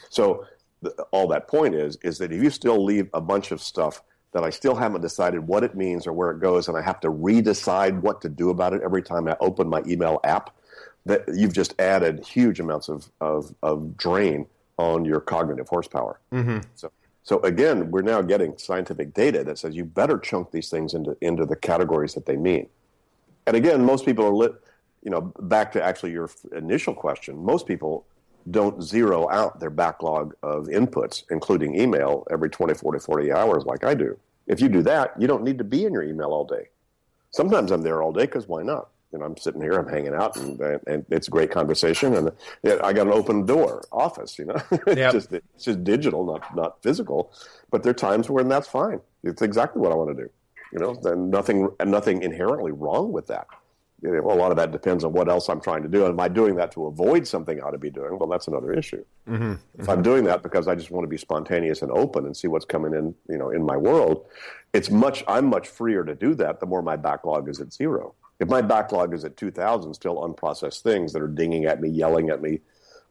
So, 0.10 0.46
the, 0.82 0.90
all 1.12 1.28
that 1.30 1.48
point 1.48 1.76
is 1.76 1.98
is 2.04 2.18
that 2.18 2.32
if 2.32 2.44
you 2.44 2.50
still 2.50 2.84
leave 2.84 3.10
a 3.14 3.22
bunch 3.22 3.52
of 3.52 3.62
stuff 3.62 4.02
that 4.34 4.44
I 4.44 4.50
still 4.50 4.76
haven't 4.76 5.02
decided 5.02 5.48
what 5.48 5.64
it 5.64 5.76
means 5.76 6.06
or 6.06 6.14
where 6.14 6.32
it 6.32 6.40
goes, 6.40 6.68
and 6.68 6.78
I 6.78 6.82
have 6.82 7.00
to 7.02 7.10
redecide 7.10 8.02
what 8.02 8.22
to 8.22 8.30
do 8.30 8.50
about 8.50 8.74
it 8.74 8.82
every 8.84 9.02
time 9.02 9.28
I 9.28 9.38
open 9.40 9.70
my 9.70 9.82
email 9.88 10.20
app, 10.24 10.54
that 11.08 11.24
you've 11.34 11.54
just 11.54 11.74
added 11.80 12.26
huge 12.26 12.60
amounts 12.60 12.90
of, 12.90 13.10
of, 13.22 13.54
of 13.64 13.98
drain 13.98 14.46
on 14.78 15.06
your 15.06 15.20
cognitive 15.20 15.68
horsepower. 15.68 16.20
Mm-hmm. 16.32 16.60
So, 16.76 16.92
so 17.24 17.40
again, 17.42 17.92
we're 17.92 18.02
now 18.02 18.22
getting 18.22 18.58
scientific 18.58 19.14
data 19.14 19.44
that 19.44 19.58
says 19.58 19.76
you 19.76 19.86
better 19.86 20.18
chunk 20.18 20.52
these 20.52 20.70
things 20.70 20.94
into 20.94 21.18
into 21.22 21.46
the 21.46 21.56
categories 21.56 22.14
that 22.14 22.26
they 22.26 22.38
mean. 22.38 22.68
And 23.48 23.56
again, 23.56 23.84
most 23.84 24.06
people 24.06 24.26
are 24.26 24.34
lit. 24.34 24.54
You 25.04 25.12
know, 25.12 25.34
back 25.40 25.72
to 25.74 25.84
actually 25.84 26.12
your 26.12 26.30
initial 26.56 26.94
question. 26.94 27.44
Most 27.44 27.66
people 27.66 28.06
don't 28.52 28.82
zero 28.82 29.30
out 29.30 29.60
their 29.60 29.70
backlog 29.70 30.36
of 30.44 30.68
inputs, 30.68 31.24
including 31.30 31.80
email, 31.80 32.26
every 32.32 32.50
24 32.50 32.94
to 32.94 33.00
40 33.00 33.32
hours 33.32 33.66
like 33.66 33.84
I 33.84 33.94
do. 33.94 34.18
If 34.48 34.62
you 34.62 34.70
do 34.70 34.82
that, 34.84 35.14
you 35.20 35.28
don't 35.28 35.44
need 35.44 35.58
to 35.58 35.64
be 35.64 35.86
in 35.86 35.94
your 35.94 36.04
email 36.04 36.30
all 36.30 36.46
day. 36.46 36.70
Sometimes 37.32 37.72
I'm 37.72 37.82
there 37.82 38.02
all 38.02 38.14
day 38.14 38.22
because 38.22 38.48
why 38.48 38.64
not? 38.64 38.90
You 39.12 39.20
know, 39.20 39.26
I'm 39.26 39.38
sitting 39.38 39.62
here, 39.62 39.74
I'm 39.74 39.88
hanging 39.88 40.14
out, 40.14 40.36
and, 40.36 40.60
and 40.86 41.06
it's 41.10 41.28
a 41.28 41.32
great 41.32 41.50
conversation. 41.50 42.14
And 42.14 42.32
I 42.84 42.92
got 42.92 43.08
an 43.08 43.14
open 43.14 43.46
door 43.46 43.84
office, 43.92 44.38
you 44.38 44.46
know, 44.46 44.62
it's 44.72 44.98
yep. 44.98 45.14
just 45.14 45.32
it's 45.32 45.64
just 45.64 45.84
digital, 45.84 46.26
not 46.26 46.56
not 46.56 46.84
physical. 46.84 47.32
But 47.72 47.84
there 47.84 47.92
are 47.92 47.96
times 47.96 48.30
when 48.30 48.50
that's 48.50 48.68
fine. 48.68 49.00
It's 49.24 49.42
exactly 49.42 49.82
what 49.82 49.92
I 49.92 49.96
want 49.96 50.16
to 50.16 50.24
do. 50.24 50.30
You 50.74 50.80
know, 50.80 50.96
then 51.02 51.30
nothing 51.30 51.70
nothing 51.86 52.22
inherently 52.22 52.72
wrong 52.72 53.14
with 53.14 53.28
that. 53.28 53.48
You 54.02 54.12
know, 54.12 54.20
a 54.32 54.36
lot 54.36 54.52
of 54.52 54.58
that 54.58 54.72
depends 54.72 55.04
on 55.04 55.14
what 55.14 55.28
else 55.28 55.50
I'm 55.50 55.60
trying 55.60 55.82
to 55.82 55.90
do. 55.90 56.04
And 56.04 56.14
am 56.14 56.20
I 56.20 56.28
doing 56.28 56.56
that 56.58 56.72
to 56.74 56.86
avoid 56.86 57.26
something 57.26 57.60
I 57.60 57.64
ought 57.64 57.72
to 57.72 57.80
be 57.80 57.90
doing? 57.90 58.20
Well, 58.20 58.30
that's 58.30 58.48
another 58.48 58.72
issue. 58.74 59.04
Mm-hmm. 59.28 59.54
If. 59.80 59.90
I'm 59.90 60.04
doing 60.04 60.24
that 60.26 60.44
because 60.44 60.68
I 60.68 60.76
just 60.76 60.92
want 60.92 61.06
to 61.06 61.08
be 61.08 61.18
spontaneous 61.18 61.82
and 61.82 61.92
open 61.92 62.26
and 62.26 62.38
see 62.38 62.48
what's 62.48 62.66
coming 62.66 62.94
in, 62.94 63.16
you 63.28 63.40
know, 63.40 63.50
in 63.50 63.66
my 63.66 63.76
world, 63.76 64.28
it's 64.74 64.92
much. 64.92 65.24
I'm 65.28 65.48
much 65.48 65.68
freer 65.68 66.04
to 66.04 66.14
do 66.14 66.36
that. 66.36 66.60
The 66.60 66.68
more 66.68 66.84
my 66.84 66.96
backlog 66.96 67.50
is 67.50 67.60
at 67.60 67.74
zero. 67.74 68.14
If 68.40 68.50
my 68.50 68.62
backlog 68.62 69.14
is 69.14 69.26
at 69.26 69.38
2,000, 69.38 69.94
still 69.94 70.18
unprocessed 70.18 70.82
things 70.82 71.14
that 71.14 71.22
are 71.22 71.28
dinging 71.28 71.66
at 71.66 71.82
me, 71.82 71.90
yelling 71.90 72.30
at 72.30 72.42
me, 72.42 72.60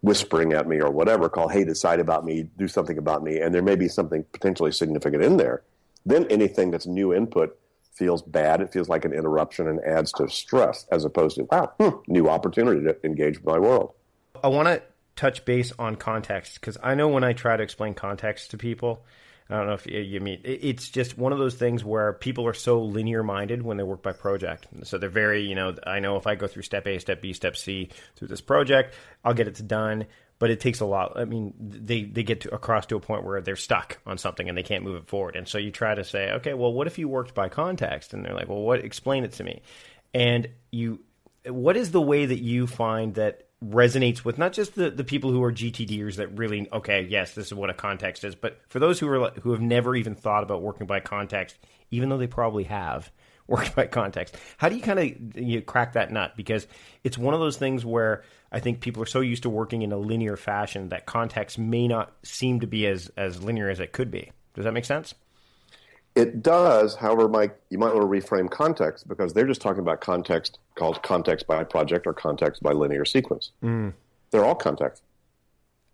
whispering 0.01 0.53
at 0.53 0.69
me, 0.69 0.81
or 0.81 0.91
whatever, 0.91 1.29
call, 1.29 1.49
hey, 1.49 1.65
decide 1.65 1.99
about 1.99 2.25
me, 2.25 2.49
do 2.57 2.69
something 2.69 2.99
about 2.99 3.25
me, 3.25 3.41
and 3.41 3.55
there 3.55 3.63
may 3.63 3.77
be 3.77 3.89
something 3.89 4.25
potentially 4.33 4.71
significant 4.71 5.23
in 5.23 5.37
there, 5.37 5.63
then 6.05 6.27
anything 6.31 6.71
that's 6.71 6.87
new 6.87 7.13
input 7.13 7.59
feels 7.93 8.23
bad. 8.23 8.61
It 8.61 8.73
feels 8.73 8.89
like 8.89 9.05
an 9.05 9.13
interruption 9.13 9.67
and 9.67 9.81
adds 9.81 10.13
to 10.13 10.29
stress 10.29 10.87
as 10.93 11.05
opposed 11.05 11.37
to, 11.37 11.45
wow, 11.51 11.73
hmm, 11.81 11.97
new 12.07 12.29
opportunity 12.29 12.83
to 12.83 12.97
engage 13.05 13.39
with 13.39 13.47
my 13.47 13.59
world. 13.59 13.95
I 14.45 14.49
want 14.49 14.69
to 14.69 14.83
touch 15.17 15.45
base 15.45 15.73
on 15.79 15.97
context 15.97 16.61
because 16.61 16.77
I 16.83 16.95
know 16.95 17.09
when 17.09 17.25
I 17.25 17.33
try 17.33 17.57
to 17.57 17.63
explain 17.63 17.95
context 17.95 18.51
to 18.51 18.59
people, 18.59 19.05
I 19.49 19.57
don't 19.57 19.67
know 19.67 19.75
if 19.75 19.87
you 19.87 20.21
mean 20.21 20.41
it's 20.43 20.89
just 20.89 21.17
one 21.17 21.33
of 21.33 21.39
those 21.39 21.55
things 21.55 21.85
where 21.85 22.13
people 22.15 22.47
are 22.49 22.55
so 22.55 22.83
linear 22.83 23.23
minded 23.23 23.63
when 23.63 23.77
they 23.77 23.85
work 23.85 24.03
by 24.03 24.13
project. 24.13 24.67
So 24.83 24.99
they're 24.99 25.09
very, 25.09 25.43
you 25.43 25.55
know, 25.55 25.77
I 25.87 26.01
know 26.01 26.17
if 26.17 26.27
I 26.27 26.35
go 26.35 26.49
through 26.49 26.63
step 26.63 26.87
A, 26.87 26.99
step 26.99 27.23
B, 27.23 27.33
step 27.33 27.57
C 27.57 27.91
through 28.17 28.29
this 28.29 28.41
project, 28.41 28.95
I'll 29.25 29.35
get 29.35 29.47
it 29.47 29.67
done. 29.67 30.07
But 30.39 30.51
it 30.51 30.61
takes 30.61 30.81
a 30.81 30.85
lot. 30.85 31.19
I 31.19 31.25
mean, 31.25 31.55
they, 31.59 32.03
they 32.03 32.23
get 32.23 32.43
to, 32.43 32.55
across 32.55 32.85
to 32.87 32.97
a 32.97 33.01
point 33.01 33.25
where 33.25 33.41
they're 33.41 33.57
stuck 33.57 33.99
on 34.05 34.19
something 34.19 34.51
and 34.51 34.59
they 34.59 34.63
can't 34.63 34.85
move 34.85 34.97
it 34.97 35.09
forward. 35.09 35.35
And 35.35 35.49
so 35.49 35.57
you 35.57 35.71
try 35.71 35.95
to 35.95 36.05
say, 36.05 36.33
okay, 36.33 36.53
well, 36.53 36.75
what 36.75 36.87
if 36.87 36.99
you 36.99 37.09
worked 37.09 37.35
by 37.35 37.49
context? 37.49 38.13
And 38.13 38.23
they're 38.23 38.35
like, 38.35 38.47
well, 38.47 38.61
what? 38.61 38.85
Explain 38.85 39.25
it 39.25 39.33
to 39.35 39.45
me. 39.45 39.63
And 40.13 40.49
you 40.71 41.01
what 41.49 41.77
is 41.77 41.91
the 41.91 42.01
way 42.01 42.27
that 42.27 42.41
you 42.41 42.67
find 42.67 43.15
that 43.15 43.46
resonates 43.65 44.25
with 44.25 44.37
not 44.37 44.53
just 44.53 44.75
the, 44.75 44.91
the 44.91 45.05
people 45.05 45.31
who 45.31 45.43
are 45.43 45.53
GTDers 45.53 46.17
that 46.17 46.37
really 46.39 46.69
okay 46.73 47.07
yes 47.09 47.33
this 47.33 47.47
is 47.47 47.55
what 47.55 47.71
a 47.71 47.75
context 47.75 48.23
is 48.23 48.35
but 48.35 48.61
for 48.69 48.79
those 48.79 49.01
who 49.01 49.09
are 49.09 49.31
who 49.31 49.53
have 49.53 49.63
never 49.63 49.97
even 49.97 50.15
thought 50.15 50.43
about 50.43 50.61
working 50.61 50.87
by 50.87 51.01
context 51.01 51.57
even 51.91 52.11
though 52.11 52.19
they 52.19 52.27
probably 52.27 52.65
have 52.65 53.11
worked 53.47 53.75
by 53.75 53.87
context 53.87 54.37
how 54.59 54.69
do 54.69 54.77
you 54.77 54.83
kind 54.83 54.99
of 54.99 55.37
you 55.37 55.63
crack 55.63 55.95
that 55.95 56.11
nut? 56.11 56.33
Because 56.37 56.67
it's 57.05 57.17
one 57.17 57.33
of 57.33 57.41
those 57.41 57.57
things 57.57 57.85
where 57.85 58.25
I 58.53 58.61
think 58.61 58.81
people 58.81 59.03
are 59.03 59.07
so 59.07 59.21
used 59.21 59.45
to 59.45 59.51
working 59.51 59.83
in 59.83 59.93
a 59.93 59.97
linear 59.97 60.37
fashion 60.37 60.91
that 60.91 61.07
context 61.07 61.59
may 61.59 61.89
not 61.89 62.13
seem 62.23 62.61
to 62.61 62.67
be 62.67 62.87
as 62.87 63.11
as 63.17 63.43
linear 63.43 63.71
as 63.71 63.81
it 63.81 63.93
could 63.93 64.11
be. 64.11 64.33
Does 64.55 64.65
that 64.65 64.73
make 64.73 64.85
sense? 64.85 65.15
It 66.15 66.43
does, 66.43 66.95
however, 66.97 67.29
Mike, 67.29 67.61
you 67.69 67.79
might 67.79 67.95
want 67.95 68.11
to 68.11 68.27
reframe 68.27 68.51
context 68.51 69.07
because 69.07 69.35
they're 69.35 69.47
just 69.47 69.61
talking 69.61 69.81
about 69.81 70.01
context 70.01 70.59
called 70.77 71.03
context 71.03 71.47
by 71.47 71.65
project 71.65 72.07
or 72.07 72.15
context 72.15 72.63
by 72.63 72.73
linear 72.73 73.05
sequence. 73.05 73.51
Mm. 73.63 73.93
They're 74.31 74.45
all 74.45 74.55
context. 74.55 75.03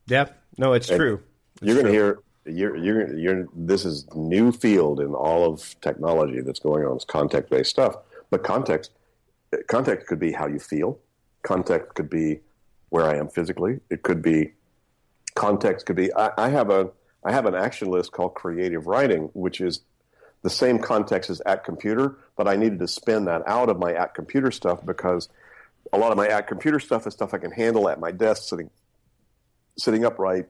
Yeah, 0.07 0.27
no, 0.59 0.75
it's 0.75 0.91
and 0.91 0.99
true. 0.99 1.23
It's 1.55 1.63
you're 1.63 1.75
going 1.75 1.87
to 1.87 1.93
hear 1.93 2.19
you're 2.45 2.77
you're 2.77 3.17
you're 3.17 3.49
this 3.55 3.85
is 3.85 4.07
new 4.15 4.53
field 4.53 5.01
in 5.01 5.15
all 5.15 5.51
of 5.51 5.81
technology 5.81 6.41
that's 6.41 6.59
going 6.59 6.85
on. 6.85 6.97
It's 6.97 7.05
context 7.05 7.51
based 7.51 7.71
stuff, 7.71 7.97
but 8.31 8.43
context 8.43 8.91
context 9.69 10.07
could 10.07 10.19
be 10.19 10.33
how 10.33 10.47
you 10.47 10.59
feel. 10.59 10.99
Context 11.43 11.95
could 11.95 12.11
be 12.11 12.41
where 12.91 13.05
I 13.05 13.17
am 13.17 13.29
physically. 13.29 13.81
It 13.91 14.03
could 14.03 14.23
be 14.23 14.53
context 15.35 15.87
could 15.87 15.97
be 15.97 16.13
I, 16.15 16.31
I 16.37 16.49
have 16.49 16.71
a 16.71 16.91
I 17.25 17.33
have 17.33 17.47
an 17.47 17.55
action 17.55 17.89
list 17.89 18.11
called 18.11 18.35
creative 18.35 18.87
writing, 18.89 19.31
which 19.35 19.61
is 19.61 19.83
the 20.43 20.51
same 20.51 20.79
context 20.79 21.31
as 21.31 21.41
at 21.43 21.65
computer, 21.65 22.17
but 22.37 22.49
I 22.49 22.57
needed 22.57 22.81
to 22.81 22.89
spin 22.89 23.25
that 23.27 23.43
out 23.47 23.69
of 23.69 23.79
my 23.79 23.93
at 23.95 24.15
computer 24.15 24.51
stuff 24.51 24.85
because 24.85 25.29
a 25.93 25.99
lot 25.99 26.11
of 26.11 26.17
my 26.17 26.29
at 26.29 26.49
computer 26.49 26.81
stuff 26.81 27.07
is 27.07 27.15
stuff 27.15 27.33
I 27.33 27.39
can 27.39 27.53
handle 27.53 27.89
at 27.89 28.01
my 28.01 28.11
desk, 28.11 28.49
sitting 28.49 28.71
sitting 29.79 30.05
upright, 30.05 30.47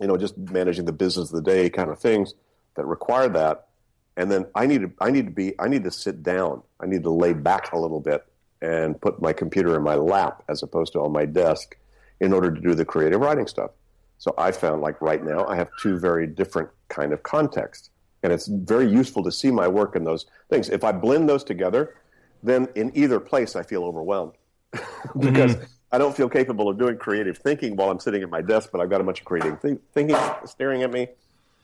you 0.00 0.06
know, 0.06 0.16
just 0.16 0.38
managing 0.38 0.84
the 0.84 0.92
business 0.92 1.30
of 1.30 1.36
the 1.36 1.50
day 1.50 1.68
kind 1.68 1.90
of 1.90 1.98
things 1.98 2.34
that 2.76 2.86
require 2.86 3.28
that. 3.28 3.68
And 4.16 4.30
then 4.30 4.46
I 4.54 4.66
need 4.66 4.82
to 4.82 4.92
I 5.00 5.10
need 5.10 5.26
to 5.26 5.32
be 5.32 5.58
I 5.58 5.68
need 5.68 5.84
to 5.84 5.90
sit 5.90 6.22
down. 6.22 6.62
I 6.80 6.86
need 6.86 7.02
to 7.02 7.10
lay 7.10 7.32
back 7.32 7.72
a 7.72 7.78
little 7.78 8.00
bit 8.00 8.24
and 8.60 9.00
put 9.00 9.20
my 9.20 9.32
computer 9.32 9.76
in 9.76 9.82
my 9.82 9.96
lap 9.96 10.44
as 10.48 10.62
opposed 10.62 10.92
to 10.92 11.00
on 11.00 11.12
my 11.12 11.24
desk 11.24 11.76
in 12.20 12.32
order 12.32 12.52
to 12.52 12.60
do 12.60 12.74
the 12.74 12.84
creative 12.84 13.20
writing 13.20 13.48
stuff. 13.48 13.72
So 14.18 14.34
I 14.38 14.52
found 14.52 14.82
like 14.82 15.00
right 15.00 15.24
now 15.24 15.46
I 15.46 15.56
have 15.56 15.68
two 15.80 15.98
very 15.98 16.28
different 16.28 16.68
kind 16.88 17.12
of 17.12 17.24
contexts 17.24 17.90
and 18.22 18.32
it's 18.32 18.46
very 18.46 18.90
useful 18.90 19.22
to 19.24 19.32
see 19.32 19.50
my 19.50 19.68
work 19.68 19.96
in 19.96 20.04
those 20.04 20.26
things. 20.48 20.68
If 20.68 20.84
I 20.84 20.92
blend 20.92 21.28
those 21.28 21.44
together, 21.44 21.94
then 22.42 22.68
in 22.74 22.92
either 22.96 23.20
place 23.20 23.56
I 23.56 23.62
feel 23.62 23.84
overwhelmed 23.84 24.32
because 25.18 25.54
mm-hmm. 25.54 25.64
I 25.90 25.98
don't 25.98 26.16
feel 26.16 26.28
capable 26.28 26.68
of 26.68 26.78
doing 26.78 26.96
creative 26.96 27.38
thinking 27.38 27.76
while 27.76 27.90
I'm 27.90 28.00
sitting 28.00 28.22
at 28.22 28.30
my 28.30 28.40
desk, 28.40 28.70
but 28.72 28.80
I've 28.80 28.90
got 28.90 29.00
a 29.00 29.04
bunch 29.04 29.20
of 29.20 29.26
creative 29.26 29.60
th- 29.60 29.78
thinking 29.92 30.16
staring 30.46 30.82
at 30.82 30.90
me. 30.90 31.08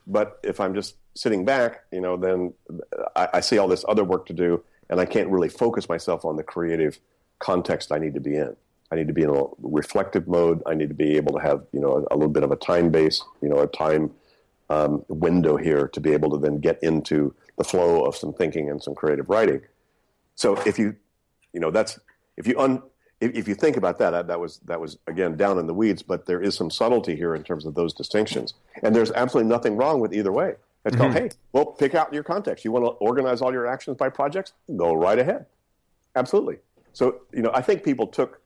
But 0.06 0.38
if 0.42 0.60
I'm 0.60 0.74
just 0.74 0.96
sitting 1.14 1.44
back, 1.44 1.84
you 1.92 2.00
know, 2.00 2.16
then 2.16 2.54
I, 3.14 3.28
I 3.34 3.40
see 3.40 3.58
all 3.58 3.68
this 3.68 3.84
other 3.88 4.04
work 4.04 4.26
to 4.26 4.32
do, 4.32 4.62
and 4.90 5.00
I 5.00 5.04
can't 5.04 5.28
really 5.28 5.48
focus 5.48 5.88
myself 5.88 6.24
on 6.24 6.36
the 6.36 6.42
creative 6.42 6.98
context 7.38 7.92
I 7.92 7.98
need 7.98 8.14
to 8.14 8.20
be 8.20 8.36
in. 8.36 8.56
I 8.90 8.96
need 8.96 9.08
to 9.08 9.12
be 9.12 9.22
in 9.22 9.30
a 9.30 9.44
reflective 9.58 10.26
mode. 10.26 10.62
I 10.66 10.74
need 10.74 10.88
to 10.88 10.94
be 10.94 11.16
able 11.16 11.32
to 11.34 11.40
have, 11.40 11.62
you 11.72 11.80
know, 11.80 12.06
a, 12.10 12.14
a 12.14 12.16
little 12.16 12.32
bit 12.32 12.42
of 12.42 12.50
a 12.50 12.56
time 12.56 12.90
base, 12.90 13.22
you 13.42 13.48
know, 13.48 13.58
a 13.58 13.66
time 13.66 14.10
um, 14.70 15.04
window 15.08 15.56
here 15.56 15.88
to 15.88 16.00
be 16.00 16.12
able 16.12 16.30
to 16.30 16.38
then 16.38 16.60
get 16.60 16.82
into 16.82 17.34
the 17.56 17.64
flow 17.64 18.04
of 18.04 18.16
some 18.16 18.32
thinking 18.32 18.70
and 18.70 18.82
some 18.82 18.94
creative 18.94 19.28
writing. 19.28 19.60
So 20.34 20.56
if 20.66 20.78
you, 20.78 20.96
you 21.52 21.60
know, 21.60 21.70
that's 21.70 21.98
if 22.36 22.46
you 22.46 22.58
un, 22.58 22.82
if, 23.20 23.34
if 23.34 23.48
you 23.48 23.54
think 23.54 23.76
about 23.76 23.98
that, 23.98 24.26
that 24.28 24.40
was 24.40 24.58
that 24.66 24.80
was 24.80 24.98
again 25.06 25.36
down 25.36 25.58
in 25.58 25.66
the 25.66 25.74
weeds, 25.74 26.02
but 26.02 26.26
there 26.26 26.40
is 26.40 26.54
some 26.54 26.70
subtlety 26.70 27.16
here 27.16 27.34
in 27.34 27.42
terms 27.42 27.66
of 27.66 27.74
those 27.74 27.92
distinctions, 27.92 28.54
and 28.82 28.94
there's 28.94 29.10
absolutely 29.12 29.48
nothing 29.48 29.76
wrong 29.76 30.00
with 30.00 30.14
either 30.14 30.32
way. 30.32 30.54
It's 30.84 30.94
mm-hmm. 30.94 31.12
called, 31.12 31.14
hey, 31.14 31.30
well, 31.52 31.66
pick 31.66 31.94
out 31.94 32.14
your 32.14 32.22
context. 32.22 32.64
You 32.64 32.72
want 32.72 32.84
to 32.84 32.90
organize 32.90 33.42
all 33.42 33.52
your 33.52 33.66
actions 33.66 33.96
by 33.96 34.08
projects? 34.08 34.52
Go 34.76 34.94
right 34.94 35.18
ahead. 35.18 35.46
Absolutely. 36.14 36.58
So, 36.92 37.20
you 37.32 37.42
know, 37.42 37.50
I 37.52 37.62
think 37.62 37.82
people 37.82 38.06
took 38.06 38.40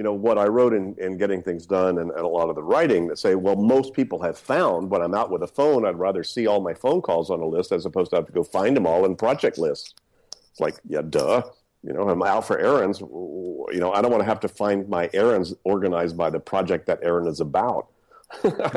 you 0.00 0.04
know 0.04 0.14
what 0.14 0.38
I 0.38 0.46
wrote 0.46 0.72
in, 0.72 0.94
in 0.96 1.18
getting 1.18 1.42
things 1.42 1.66
done 1.66 1.98
and, 1.98 2.10
and, 2.10 2.20
a 2.20 2.26
lot 2.26 2.48
of 2.48 2.54
the 2.54 2.62
writing 2.62 3.08
that 3.08 3.18
say, 3.18 3.34
well, 3.34 3.54
most 3.54 3.92
people 3.92 4.22
have 4.22 4.38
found 4.38 4.88
when 4.88 5.02
I'm 5.02 5.14
out 5.14 5.30
with 5.30 5.42
a 5.42 5.46
phone, 5.46 5.84
I'd 5.84 5.98
rather 5.98 6.24
see 6.24 6.46
all 6.46 6.62
my 6.62 6.72
phone 6.72 7.02
calls 7.02 7.28
on 7.28 7.40
a 7.40 7.46
list 7.46 7.70
as 7.70 7.84
opposed 7.84 8.08
to 8.12 8.16
have 8.16 8.24
to 8.24 8.32
go 8.32 8.42
find 8.42 8.74
them 8.74 8.86
all 8.86 9.04
in 9.04 9.14
project 9.14 9.58
lists. 9.58 9.92
It's 10.52 10.58
like, 10.58 10.76
yeah, 10.88 11.02
duh. 11.02 11.42
You 11.82 11.92
know, 11.92 12.08
I'm 12.08 12.22
out 12.22 12.46
for 12.46 12.58
errands. 12.58 13.00
You 13.00 13.68
know, 13.74 13.92
I 13.92 14.00
don't 14.00 14.10
want 14.10 14.22
to 14.22 14.26
have 14.26 14.40
to 14.40 14.48
find 14.48 14.88
my 14.88 15.10
errands 15.12 15.52
organized 15.64 16.16
by 16.16 16.30
the 16.30 16.40
project 16.40 16.86
that 16.86 17.00
errand 17.02 17.28
is 17.28 17.40
about. 17.40 17.88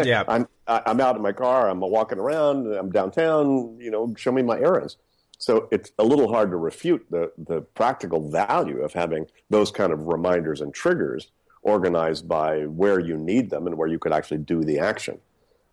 yeah, 0.03 0.25
I'm 0.27 0.45
I'm 0.67 0.99
out 0.99 1.15
in 1.15 1.21
my 1.21 1.31
car. 1.31 1.69
I'm 1.69 1.79
walking 1.79 2.19
around. 2.19 2.67
I'm 2.67 2.91
downtown. 2.91 3.77
You 3.79 3.91
know, 3.91 4.13
show 4.17 4.33
me 4.33 4.41
my 4.41 4.59
errands. 4.59 4.97
So 5.43 5.67
it's 5.71 5.91
a 5.99 6.05
little 6.05 6.29
hard 6.31 6.51
to 6.51 6.55
refute 6.55 7.05
the, 7.09 7.33
the 7.37 7.59
practical 7.59 8.29
value 8.29 8.79
of 8.79 8.93
having 8.93 9.25
those 9.49 9.71
kind 9.71 9.91
of 9.91 10.07
reminders 10.07 10.61
and 10.61 10.73
triggers 10.73 11.31
organized 11.63 12.29
by 12.29 12.61
where 12.61 12.97
you 13.01 13.17
need 13.17 13.49
them 13.49 13.67
and 13.67 13.77
where 13.77 13.89
you 13.89 13.99
could 13.99 14.13
actually 14.13 14.37
do 14.37 14.63
the 14.63 14.79
action. 14.79 15.19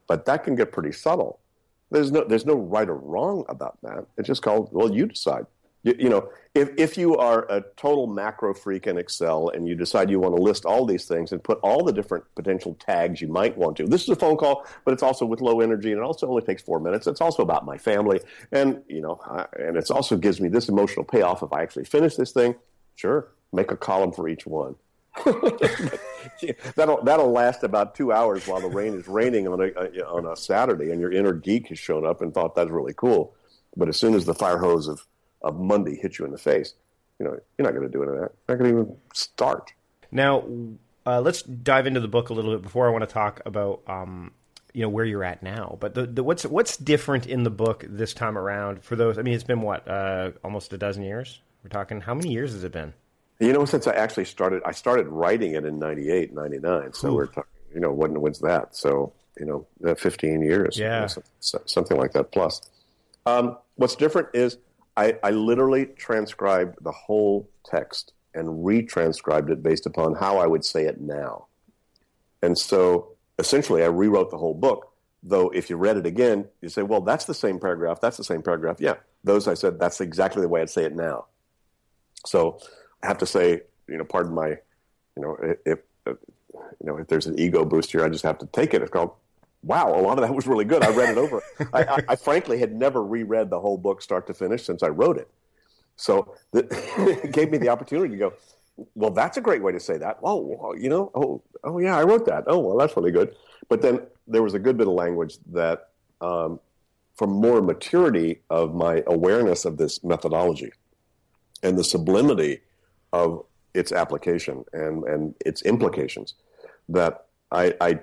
But 0.08 0.24
that 0.24 0.42
can 0.42 0.56
get 0.56 0.72
pretty 0.72 0.90
subtle. 0.90 1.38
There's 1.92 2.10
no, 2.10 2.24
there's 2.24 2.44
no 2.44 2.56
right 2.56 2.88
or 2.88 2.96
wrong 2.96 3.44
about 3.48 3.78
that. 3.84 4.06
It's 4.18 4.26
just 4.26 4.42
called, 4.42 4.70
well, 4.72 4.92
you 4.92 5.06
decide. 5.06 5.46
You, 5.82 5.94
you, 5.98 6.08
know, 6.10 6.30
if, 6.54 6.70
if 6.76 6.98
you 6.98 7.16
are 7.16 7.50
a 7.50 7.64
total 7.76 8.06
macro 8.06 8.52
freak 8.52 8.86
in 8.86 8.98
Excel 8.98 9.48
and 9.48 9.66
you 9.66 9.74
decide 9.74 10.10
you 10.10 10.20
want 10.20 10.36
to 10.36 10.42
list 10.42 10.66
all 10.66 10.84
these 10.84 11.06
things 11.06 11.32
and 11.32 11.42
put 11.42 11.58
all 11.62 11.84
the 11.84 11.92
different 11.92 12.24
potential 12.34 12.76
tags 12.78 13.20
you 13.20 13.28
might 13.28 13.56
want 13.56 13.78
to, 13.78 13.86
this 13.86 14.02
is 14.02 14.10
a 14.10 14.16
phone 14.16 14.36
call, 14.36 14.66
but 14.84 14.92
it's 14.92 15.02
also 15.02 15.24
with 15.24 15.40
low 15.40 15.60
energy 15.60 15.90
and 15.90 15.98
it 15.98 16.04
also 16.04 16.28
only 16.28 16.42
takes 16.42 16.62
four 16.62 16.80
minutes. 16.80 17.06
It's 17.06 17.22
also 17.22 17.42
about 17.42 17.64
my 17.64 17.78
family, 17.78 18.20
and 18.52 18.82
you 18.88 19.00
know, 19.00 19.20
I, 19.24 19.46
and 19.58 19.76
it 19.76 19.90
also 19.90 20.16
gives 20.16 20.40
me 20.40 20.48
this 20.48 20.68
emotional 20.68 21.04
payoff 21.04 21.42
if 21.42 21.52
I 21.52 21.62
actually 21.62 21.84
finish 21.84 22.16
this 22.16 22.32
thing. 22.32 22.56
Sure, 22.96 23.28
make 23.52 23.70
a 23.70 23.76
column 23.76 24.12
for 24.12 24.28
each 24.28 24.46
one. 24.46 24.74
that'll 26.76 27.02
that'll 27.02 27.32
last 27.32 27.64
about 27.64 27.94
two 27.94 28.12
hours 28.12 28.46
while 28.46 28.60
the 28.60 28.68
rain 28.68 28.94
is 28.94 29.08
raining 29.08 29.48
on 29.48 29.60
a, 29.60 30.04
on 30.04 30.26
a 30.26 30.36
Saturday, 30.36 30.90
and 30.90 31.00
your 31.00 31.10
inner 31.10 31.32
geek 31.32 31.68
has 31.68 31.78
shown 31.78 32.06
up 32.06 32.20
and 32.20 32.32
thought 32.32 32.54
that's 32.54 32.70
really 32.70 32.94
cool. 32.94 33.34
But 33.76 33.88
as 33.88 33.96
soon 33.96 34.14
as 34.14 34.24
the 34.24 34.34
fire 34.34 34.58
hose 34.58 34.86
of 34.86 35.04
of 35.42 35.58
Monday 35.58 35.96
hit 35.96 36.18
you 36.18 36.24
in 36.24 36.32
the 36.32 36.38
face, 36.38 36.74
you 37.18 37.26
know, 37.26 37.38
you're 37.58 37.64
not 37.64 37.74
going 37.74 37.86
to 37.86 37.88
do 37.88 38.02
any 38.02 38.12
of 38.12 38.18
that. 38.20 38.32
You're 38.48 38.56
not 38.56 38.58
going 38.58 38.74
to 38.74 38.80
even 38.82 38.96
start. 39.12 39.72
Now, 40.10 40.44
uh, 41.06 41.20
let's 41.20 41.42
dive 41.42 41.86
into 41.86 42.00
the 42.00 42.08
book 42.08 42.30
a 42.30 42.34
little 42.34 42.52
bit 42.52 42.62
before 42.62 42.88
I 42.88 42.92
want 42.92 43.08
to 43.08 43.12
talk 43.12 43.40
about, 43.46 43.82
um, 43.86 44.32
you 44.72 44.82
know, 44.82 44.88
where 44.88 45.04
you're 45.04 45.24
at 45.24 45.42
now. 45.42 45.76
But 45.80 45.94
the, 45.94 46.06
the, 46.06 46.22
what's 46.22 46.44
what's 46.44 46.76
different 46.76 47.26
in 47.26 47.42
the 47.42 47.50
book 47.50 47.84
this 47.88 48.14
time 48.14 48.38
around 48.38 48.82
for 48.82 48.96
those? 48.96 49.18
I 49.18 49.22
mean, 49.22 49.34
it's 49.34 49.44
been 49.44 49.62
what 49.62 49.86
uh, 49.88 50.32
almost 50.44 50.72
a 50.72 50.78
dozen 50.78 51.02
years. 51.02 51.40
We're 51.62 51.70
talking. 51.70 52.00
How 52.00 52.14
many 52.14 52.32
years 52.32 52.52
has 52.52 52.64
it 52.64 52.72
been? 52.72 52.94
You 53.38 53.52
know, 53.52 53.64
since 53.64 53.86
I 53.86 53.92
actually 53.92 54.26
started, 54.26 54.62
I 54.66 54.72
started 54.72 55.08
writing 55.08 55.54
it 55.54 55.64
in 55.64 55.78
98, 55.78 56.34
99. 56.34 56.92
So 56.92 57.08
Ooh. 57.08 57.14
we're 57.14 57.26
talking, 57.26 57.50
you 57.74 57.80
know, 57.80 57.90
when 57.90 58.20
when's 58.20 58.38
that? 58.40 58.76
So 58.76 59.12
you 59.38 59.46
know, 59.46 59.94
15 59.94 60.42
years. 60.42 60.78
Yeah, 60.78 61.08
you 61.08 61.22
know, 61.22 61.60
something 61.66 61.96
like 61.96 62.12
that 62.12 62.32
plus. 62.32 62.60
Um, 63.26 63.56
what's 63.76 63.96
different 63.96 64.28
is 64.34 64.58
I, 65.00 65.18
I 65.22 65.30
literally 65.30 65.86
transcribed 65.86 66.76
the 66.82 66.92
whole 66.92 67.48
text 67.64 68.12
and 68.34 68.46
retranscribed 68.48 69.48
it 69.50 69.62
based 69.62 69.86
upon 69.86 70.14
how 70.14 70.36
I 70.36 70.46
would 70.46 70.64
say 70.64 70.84
it 70.84 71.00
now. 71.00 71.46
And 72.42 72.56
so 72.56 73.16
essentially, 73.38 73.82
I 73.82 73.86
rewrote 73.86 74.30
the 74.30 74.36
whole 74.36 74.54
book. 74.54 74.92
Though, 75.22 75.48
if 75.50 75.70
you 75.70 75.76
read 75.76 75.96
it 75.96 76.06
again, 76.06 76.48
you 76.60 76.68
say, 76.68 76.82
well, 76.82 77.00
that's 77.00 77.24
the 77.24 77.34
same 77.34 77.58
paragraph. 77.58 78.00
That's 78.00 78.18
the 78.18 78.24
same 78.24 78.42
paragraph. 78.42 78.76
Yeah, 78.78 78.96
those 79.24 79.48
I 79.48 79.54
said, 79.54 79.78
that's 79.78 80.00
exactly 80.02 80.42
the 80.42 80.48
way 80.48 80.60
I'd 80.60 80.70
say 80.70 80.84
it 80.84 80.94
now. 80.94 81.26
So 82.26 82.58
I 83.02 83.06
have 83.06 83.18
to 83.18 83.26
say, 83.26 83.62
you 83.88 83.96
know, 83.98 84.04
pardon 84.04 84.34
my, 84.34 84.48
you 84.48 85.22
know, 85.22 85.36
if, 85.42 85.58
if 85.64 85.78
uh, 86.06 86.14
you 86.80 86.86
know, 86.86 86.96
if 86.98 87.08
there's 87.08 87.26
an 87.26 87.38
ego 87.38 87.64
boost 87.64 87.92
here, 87.92 88.04
I 88.04 88.10
just 88.10 88.24
have 88.24 88.38
to 88.38 88.46
take 88.46 88.74
it. 88.74 88.82
It's 88.82 88.90
called 88.90 89.12
wow, 89.62 89.94
a 89.94 90.00
lot 90.00 90.18
of 90.18 90.26
that 90.26 90.34
was 90.34 90.46
really 90.46 90.64
good. 90.64 90.82
I 90.82 90.90
read 90.90 91.10
it 91.10 91.18
over. 91.18 91.42
I, 91.72 91.82
I, 91.82 91.98
I, 92.08 92.16
frankly 92.16 92.58
had 92.58 92.74
never 92.74 93.04
reread 93.04 93.50
the 93.50 93.60
whole 93.60 93.76
book 93.76 94.00
start 94.00 94.26
to 94.28 94.34
finish 94.34 94.64
since 94.64 94.82
I 94.82 94.88
wrote 94.88 95.18
it. 95.18 95.28
So 95.96 96.34
the, 96.52 96.66
it 97.24 97.32
gave 97.32 97.50
me 97.50 97.58
the 97.58 97.68
opportunity 97.68 98.12
to 98.12 98.16
go, 98.16 98.32
well, 98.94 99.10
that's 99.10 99.36
a 99.36 99.40
great 99.40 99.62
way 99.62 99.72
to 99.72 99.80
say 99.80 99.98
that. 99.98 100.18
Oh, 100.22 100.74
you 100.74 100.88
know, 100.88 101.10
oh, 101.14 101.42
oh 101.64 101.78
yeah, 101.78 101.96
I 101.96 102.04
wrote 102.04 102.26
that. 102.26 102.44
Oh, 102.46 102.58
well, 102.58 102.78
that's 102.78 102.96
really 102.96 103.10
good. 103.10 103.34
But 103.68 103.82
then 103.82 104.00
there 104.26 104.42
was 104.42 104.54
a 104.54 104.58
good 104.58 104.78
bit 104.78 104.86
of 104.86 104.94
language 104.94 105.36
that, 105.52 105.90
um, 106.20 106.60
from 107.14 107.30
more 107.30 107.60
maturity 107.60 108.40
of 108.48 108.74
my 108.74 109.02
awareness 109.06 109.66
of 109.66 109.76
this 109.76 110.02
methodology 110.02 110.72
and 111.62 111.76
the 111.76 111.84
sublimity 111.84 112.60
of 113.12 113.44
its 113.74 113.92
application 113.92 114.64
and, 114.72 115.04
and 115.04 115.34
its 115.44 115.60
implications, 115.62 116.34
that 116.88 117.26
I, 117.52 117.74
I 117.80 118.00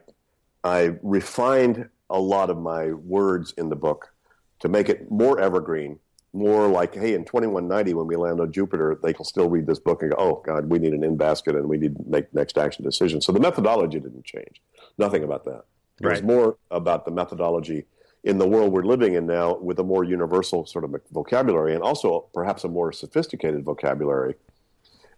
I 0.64 0.96
refined 1.02 1.90
a 2.10 2.20
lot 2.20 2.50
of 2.50 2.58
my 2.58 2.92
words 2.92 3.54
in 3.58 3.70
the 3.70 3.76
book 3.76 4.14
to 4.60 4.70
make 4.70 4.90
it 4.90 5.12
more 5.12 5.40
evergreen 5.40 6.00
more 6.34 6.68
like, 6.68 6.94
hey, 6.94 7.14
in 7.14 7.26
2190, 7.26 7.94
when 7.94 8.08
we 8.08 8.16
land 8.16 8.40
on 8.40 8.52
Jupiter, 8.52 9.00
they 9.02 9.14
can 9.14 9.26
still 9.26 9.50
read 9.50 9.66
this 9.66 9.80
book 9.80 10.02
and 10.02 10.12
go, 10.12 10.18
oh, 10.18 10.44
God, 10.46 10.70
we 10.70 10.80
need 10.80 10.94
an 10.94 11.04
in 11.04 11.18
basket 11.18 11.56
and 11.56 11.68
we 11.68 11.78
need 11.78 11.96
to 11.96 12.04
make 12.06 12.34
next 12.34 12.58
action 12.58 12.84
decisions. 12.84 13.26
So 13.26 13.32
the 13.32 13.40
methodology 13.40 14.00
didn't 14.00 14.26
change. 14.26 14.62
Nothing 14.98 15.24
about 15.24 15.46
that. 15.46 15.64
It 16.00 16.06
right. 16.06 16.12
was 16.12 16.24
more 16.24 16.58
about 16.70 17.06
the 17.06 17.12
methodology 17.12 17.86
in 18.24 18.38
the 18.38 18.48
world 18.48 18.72
we're 18.72 18.84
living 18.84 19.14
in 19.14 19.26
now 19.26 19.58
with 19.58 19.80
a 19.80 19.84
more 19.84 20.04
universal 20.04 20.66
sort 20.66 20.84
of 20.84 20.96
vocabulary 21.12 21.74
and 21.74 21.82
also 21.82 22.28
perhaps 22.34 22.64
a 22.64 22.68
more 22.68 22.92
sophisticated 22.92 23.64
vocabulary. 23.64 24.36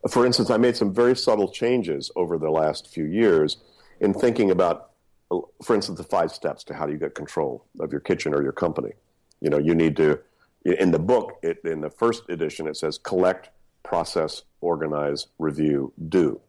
For 0.09 0.25
instance, 0.25 0.49
I 0.49 0.57
made 0.57 0.77
some 0.77 0.93
very 0.93 1.15
subtle 1.15 1.49
changes 1.49 2.11
over 2.15 2.37
the 2.37 2.49
last 2.49 2.87
few 2.87 3.05
years 3.05 3.57
in 3.99 4.13
thinking 4.13 4.51
about, 4.51 4.88
for 5.63 5.75
instance, 5.75 5.97
the 5.97 6.03
five 6.03 6.31
steps 6.31 6.63
to 6.65 6.73
how 6.73 6.85
do 6.85 6.91
you 6.91 6.97
get 6.97 7.15
control 7.15 7.65
of 7.79 7.91
your 7.91 8.01
kitchen 8.01 8.33
or 8.33 8.41
your 8.41 8.51
company. 8.51 8.93
You 9.41 9.49
know, 9.49 9.59
you 9.59 9.75
need 9.75 9.95
to 9.97 10.19
in 10.65 10.91
the 10.91 10.99
book, 10.99 11.39
it, 11.41 11.61
in 11.63 11.81
the 11.81 11.89
first 11.89 12.29
edition, 12.29 12.67
it 12.67 12.77
says 12.77 12.97
collect, 12.97 13.49
process, 13.83 14.43
organize, 14.61 15.27
review, 15.37 15.93
do, 16.09 16.39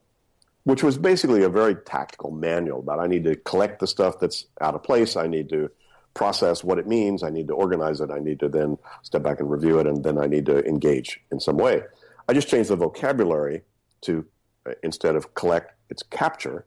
which 0.64 0.82
was 0.82 0.98
basically 0.98 1.42
a 1.42 1.48
very 1.48 1.74
tactical 1.74 2.30
manual 2.30 2.80
about 2.80 2.98
I 2.98 3.06
need 3.06 3.24
to 3.24 3.36
collect 3.36 3.78
the 3.80 3.86
stuff 3.86 4.18
that's 4.20 4.46
out 4.60 4.74
of 4.74 4.82
place, 4.82 5.16
I 5.16 5.26
need 5.26 5.48
to 5.50 5.70
process 6.14 6.64
what 6.64 6.78
it 6.78 6.88
means, 6.88 7.22
I 7.22 7.30
need 7.30 7.46
to 7.48 7.54
organize 7.54 8.00
it, 8.00 8.10
I 8.10 8.18
need 8.18 8.40
to 8.40 8.48
then 8.48 8.78
step 9.02 9.22
back 9.22 9.38
and 9.38 9.50
review 9.50 9.78
it, 9.78 9.86
and 9.86 10.02
then 10.02 10.18
I 10.18 10.26
need 10.26 10.46
to 10.46 10.64
engage 10.66 11.20
in 11.30 11.38
some 11.38 11.56
way. 11.56 11.82
I 12.28 12.32
just 12.32 12.48
changed 12.48 12.70
the 12.70 12.76
vocabulary 12.76 13.62
to 14.02 14.26
uh, 14.66 14.72
instead 14.82 15.14
of 15.14 15.34
collect, 15.34 15.72
it's 15.88 16.02
capture. 16.02 16.66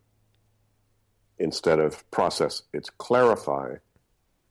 Instead 1.44 1.80
of 1.80 2.10
process, 2.10 2.64
it's 2.74 2.90
clarify. 2.90 3.76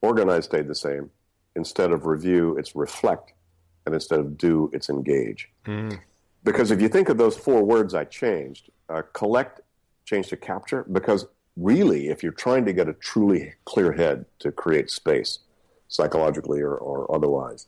Organize 0.01 0.45
stayed 0.45 0.67
the 0.67 0.75
same 0.75 1.09
instead 1.55 1.91
of 1.91 2.05
review, 2.05 2.55
it's 2.57 2.75
reflect, 2.75 3.33
and 3.85 3.93
instead 3.93 4.19
of 4.19 4.37
do, 4.37 4.69
it's 4.73 4.89
engage. 4.89 5.49
Mm. 5.65 5.99
Because 6.43 6.71
if 6.71 6.81
you 6.81 6.89
think 6.89 7.09
of 7.09 7.17
those 7.17 7.37
four 7.37 7.63
words 7.63 7.93
I 7.93 8.05
changed, 8.05 8.69
uh, 8.89 9.01
collect 9.13 9.61
changed 10.05 10.29
to 10.29 10.37
capture, 10.37 10.83
because 10.91 11.25
really, 11.57 12.09
if 12.09 12.21
you're 12.23 12.31
trying 12.31 12.65
to 12.65 12.73
get 12.73 12.89
a 12.89 12.93
truly 12.93 13.53
clear 13.65 13.91
head 13.91 14.25
to 14.39 14.51
create 14.51 14.89
space, 14.89 15.39
psychologically 15.87 16.61
or, 16.61 16.75
or 16.75 17.13
otherwise, 17.15 17.67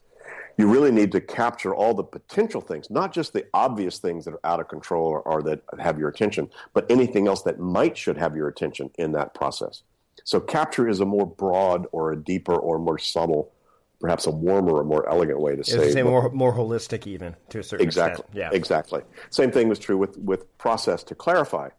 you 0.58 0.68
really 0.68 0.92
need 0.92 1.12
to 1.12 1.22
capture 1.22 1.76
all 1.76 1.94
the 1.94 2.04
potential 2.04 2.62
things, 2.62 2.90
not 2.90 3.14
just 3.14 3.34
the 3.34 3.46
obvious 3.54 4.00
things 4.00 4.26
that 4.26 4.34
are 4.34 4.46
out 4.46 4.60
of 4.60 4.68
control 4.68 5.08
or, 5.08 5.22
or, 5.22 5.42
that 5.44 5.62
have 5.80 6.00
your 6.00 6.10
attention, 6.10 6.50
but 6.74 6.90
anything 6.90 7.28
else 7.28 7.42
that 7.44 7.60
might 7.60 7.98
should 7.98 8.18
have 8.18 8.36
your 8.36 8.48
attention 8.48 8.90
in 8.98 9.12
that 9.14 9.34
process. 9.34 9.84
So 10.24 10.40
capture 10.40 10.88
is 10.88 11.02
a 11.02 11.06
more 11.06 11.26
broad 11.26 11.88
or 11.92 12.12
a 12.12 12.16
deeper 12.18 12.56
or 12.56 12.80
more 12.80 12.98
subtle 12.98 13.52
perhaps 14.00 14.28
a 14.28 14.32
warmer 14.32 14.74
or 14.74 14.84
more 14.84 15.08
elegant 15.10 15.40
way 15.40 15.56
to 15.56 15.64
say, 15.64 15.92
say 15.92 16.04
more 16.04 16.30
more 16.32 16.54
holistic 16.54 17.08
even 17.08 17.36
to 17.50 17.60
a 17.60 17.64
certain 17.64 17.86
exactly, 17.86 18.24
extent. 18.26 18.36
Yeah, 18.36 18.50
exactly. 18.52 19.02
Same 19.30 19.52
thing 19.52 19.70
was 19.70 19.80
true 19.80 19.98
with 19.98 20.18
with 20.18 20.58
process 20.58 21.04
to 21.06 21.16
clarify, 21.16 21.70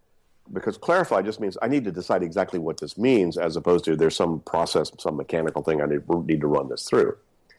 because 0.52 0.78
clarify 0.78 1.22
just 1.22 1.40
means 1.40 1.56
I 1.60 1.68
need 1.68 1.84
to 1.84 1.92
decide 1.92 2.22
exactly 2.22 2.58
what 2.58 2.80
this 2.80 2.96
means, 2.96 3.36
as 3.36 3.56
opposed 3.56 3.84
to 3.84 3.96
there's 3.96 4.16
some 4.16 4.40
process, 4.40 4.90
some 4.98 5.16
mechanical 5.16 5.62
thing 5.62 5.80
I 5.80 5.86
need, 5.86 6.08
need 6.24 6.40
to 6.40 6.46
run 6.46 6.68
this 6.68 6.88
through. 6.88 7.16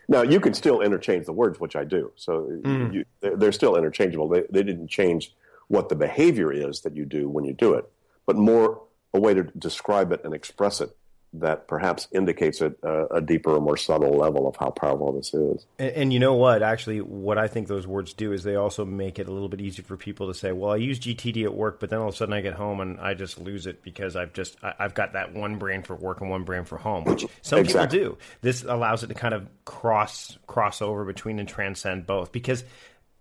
Now 0.08 0.22
you 0.22 0.40
can 0.40 0.54
still 0.54 0.82
interchange 0.82 1.26
the 1.26 1.34
words, 1.34 1.60
which 1.60 1.76
I 1.76 1.84
do. 1.84 2.12
So 2.16 2.50
mm. 2.64 2.94
you, 2.94 3.06
they're 3.22 3.52
still 3.52 3.76
interchangeable. 3.76 4.30
They, 4.30 4.44
they 4.50 4.64
didn't 4.64 4.88
change 4.88 5.36
what 5.68 5.90
the 5.90 5.96
behavior 5.96 6.52
is 6.52 6.82
that 6.82 6.96
you 6.96 7.06
do 7.06 7.28
when 7.28 7.44
you 7.44 7.54
do 7.54 7.74
it, 7.74 7.90
but 8.26 8.38
more 8.38 8.82
a 9.14 9.20
way 9.20 9.34
to 9.34 9.44
describe 9.44 10.12
it 10.12 10.22
and 10.24 10.34
express 10.34 10.80
it 10.82 10.96
that 11.40 11.68
perhaps 11.68 12.08
indicates 12.12 12.62
a, 12.62 12.74
a, 13.12 13.22
deeper 13.22 13.56
or 13.56 13.62
more 13.62 13.78
subtle 13.78 14.18
level 14.18 14.48
of 14.48 14.56
how 14.56 14.70
powerful 14.70 15.12
this 15.14 15.34
is. 15.34 15.66
And, 15.80 15.92
and, 15.92 16.14
you 16.14 16.20
know 16.20 16.34
what? 16.34 16.62
Actually, 16.62 17.02
what 17.02 17.38
I 17.38 17.48
think 17.48 17.68
those 17.68 17.88
words 17.88 18.14
do 18.14 18.32
is 18.32 18.44
they 18.44 18.56
also 18.56 18.86
make 18.86 19.20
it 19.20 19.28
a 19.28 19.32
little 19.32 19.50
bit 19.50 19.62
easier 19.62 19.84
for 19.84 19.98
people 19.98 20.28
to 20.28 20.34
say, 20.34 20.52
"Well, 20.52 20.72
I 20.72 20.78
use 20.78 21.00
GTD 21.00 21.44
at 21.44 21.54
work, 21.54 21.80
but 21.80 21.90
then 21.90 22.00
all 22.00 22.10
of 22.10 22.14
a 22.14 22.18
sudden 22.18 22.34
I 22.34 22.42
get 22.42 22.54
home 22.54 22.80
and 22.80 23.00
I 23.00 23.14
just 23.14 23.40
lose 23.40 23.68
it 23.68 23.84
because 23.84 24.16
I've 24.16 24.34
just 24.34 24.58
I, 24.64 24.74
have 24.80 24.94
got 24.94 25.14
that 25.14 25.34
one 25.34 25.58
brain 25.58 25.84
for 25.84 25.96
work 25.96 26.22
and 26.22 26.30
one 26.30 26.44
brain 26.44 26.66
for 26.66 26.78
home." 26.78 27.04
Which 27.04 27.26
some 27.42 27.60
exactly. 27.60 28.00
people 28.00 28.16
do. 28.16 28.18
This 28.42 28.64
allows 28.64 29.04
it 29.04 29.08
to 29.08 29.14
kind 29.14 29.34
of 29.34 29.48
cross 29.66 30.38
cross 30.48 30.82
over 30.82 31.06
between 31.06 31.40
and 31.40 31.48
transcend 31.48 32.06
both 32.06 32.32
because 32.32 32.64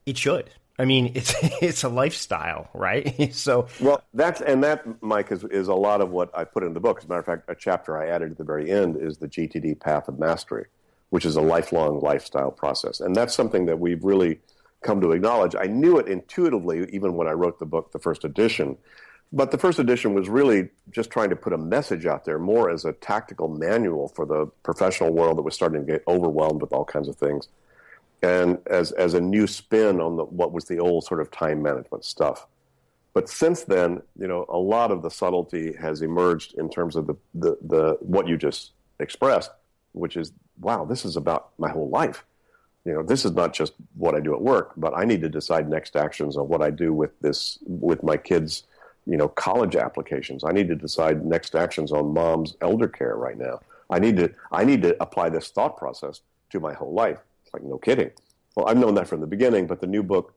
it 0.04 0.16
should. 0.16 0.50
I 0.78 0.84
mean, 0.84 1.12
it's 1.14 1.34
it's 1.62 1.84
a 1.84 1.88
lifestyle, 1.88 2.68
right? 2.74 3.34
so 3.34 3.68
well, 3.80 4.02
that's 4.14 4.40
and 4.40 4.62
that, 4.64 5.02
Mike, 5.02 5.32
is 5.32 5.44
is 5.44 5.68
a 5.68 5.74
lot 5.74 6.00
of 6.00 6.10
what 6.10 6.36
I 6.36 6.44
put 6.44 6.62
in 6.62 6.74
the 6.74 6.80
book. 6.80 6.98
As 6.98 7.04
a 7.04 7.08
matter 7.08 7.20
of 7.20 7.26
fact, 7.26 7.44
a 7.48 7.54
chapter 7.54 7.96
I 7.96 8.08
added 8.08 8.32
at 8.32 8.38
the 8.38 8.44
very 8.44 8.70
end 8.70 8.96
is 8.96 9.18
the 9.18 9.28
GTD 9.28 9.80
Path 9.80 10.08
of 10.08 10.18
Mastery, 10.18 10.66
which 11.10 11.24
is 11.24 11.36
a 11.36 11.40
lifelong 11.40 12.00
lifestyle 12.00 12.50
process, 12.50 13.00
and 13.00 13.14
that's 13.14 13.34
something 13.34 13.66
that 13.66 13.78
we've 13.78 14.02
really 14.04 14.40
come 14.82 15.00
to 15.00 15.12
acknowledge. 15.12 15.54
I 15.58 15.66
knew 15.66 15.98
it 15.98 16.06
intuitively 16.06 16.88
even 16.92 17.14
when 17.14 17.26
I 17.26 17.32
wrote 17.32 17.58
the 17.58 17.66
book, 17.66 17.92
the 17.92 17.98
first 17.98 18.24
edition. 18.24 18.76
But 19.32 19.50
the 19.50 19.58
first 19.58 19.80
edition 19.80 20.14
was 20.14 20.28
really 20.28 20.68
just 20.92 21.10
trying 21.10 21.30
to 21.30 21.36
put 21.36 21.52
a 21.52 21.58
message 21.58 22.06
out 22.06 22.24
there 22.24 22.38
more 22.38 22.70
as 22.70 22.84
a 22.84 22.92
tactical 22.92 23.48
manual 23.48 24.08
for 24.08 24.24
the 24.24 24.46
professional 24.62 25.12
world 25.12 25.36
that 25.38 25.42
was 25.42 25.54
starting 25.54 25.84
to 25.84 25.92
get 25.92 26.04
overwhelmed 26.06 26.62
with 26.62 26.72
all 26.72 26.84
kinds 26.84 27.08
of 27.08 27.16
things 27.16 27.48
and 28.22 28.58
as 28.66 28.92
as 28.92 29.14
a 29.14 29.20
new 29.20 29.46
spin 29.46 30.00
on 30.00 30.16
the, 30.16 30.24
what 30.24 30.52
was 30.52 30.64
the 30.64 30.78
old 30.78 31.04
sort 31.04 31.20
of 31.20 31.30
time 31.30 31.62
management 31.62 32.04
stuff. 32.04 32.46
But 33.14 33.28
since 33.30 33.64
then, 33.64 34.02
you 34.18 34.28
know, 34.28 34.44
a 34.48 34.58
lot 34.58 34.90
of 34.90 35.02
the 35.02 35.10
subtlety 35.10 35.72
has 35.80 36.02
emerged 36.02 36.54
in 36.58 36.68
terms 36.68 36.96
of 36.96 37.06
the, 37.06 37.14
the, 37.34 37.56
the 37.62 37.96
what 38.00 38.28
you 38.28 38.36
just 38.36 38.72
expressed, 39.00 39.50
which 39.92 40.18
is, 40.18 40.32
wow, 40.60 40.84
this 40.84 41.06
is 41.06 41.16
about 41.16 41.48
my 41.58 41.70
whole 41.70 41.88
life. 41.88 42.26
You 42.84 42.92
know, 42.92 43.02
this 43.02 43.24
is 43.24 43.32
not 43.32 43.54
just 43.54 43.72
what 43.94 44.14
I 44.14 44.20
do 44.20 44.34
at 44.34 44.40
work, 44.42 44.72
but 44.76 44.92
I 44.94 45.06
need 45.06 45.22
to 45.22 45.30
decide 45.30 45.68
next 45.68 45.96
actions 45.96 46.36
on 46.36 46.46
what 46.48 46.60
I 46.60 46.70
do 46.70 46.92
with 46.92 47.18
this 47.20 47.58
with 47.66 48.02
my 48.02 48.18
kids, 48.18 48.64
you 49.06 49.16
know, 49.16 49.28
college 49.28 49.76
applications. 49.76 50.44
I 50.44 50.52
need 50.52 50.68
to 50.68 50.76
decide 50.76 51.24
next 51.24 51.54
actions 51.54 51.92
on 51.92 52.12
mom's 52.12 52.54
elder 52.60 52.86
care 52.88 53.16
right 53.16 53.38
now. 53.38 53.60
I 53.88 53.98
need 53.98 54.18
to 54.18 54.30
I 54.52 54.64
need 54.64 54.82
to 54.82 55.00
apply 55.02 55.30
this 55.30 55.48
thought 55.48 55.78
process 55.78 56.20
to 56.50 56.60
my 56.60 56.74
whole 56.74 56.92
life 56.92 57.18
like, 57.56 57.64
no 57.64 57.78
kidding. 57.78 58.10
Well, 58.54 58.66
I've 58.68 58.78
known 58.78 58.94
that 58.94 59.08
from 59.08 59.20
the 59.20 59.26
beginning, 59.26 59.66
but 59.66 59.80
the 59.80 59.86
new 59.86 60.02
book, 60.02 60.34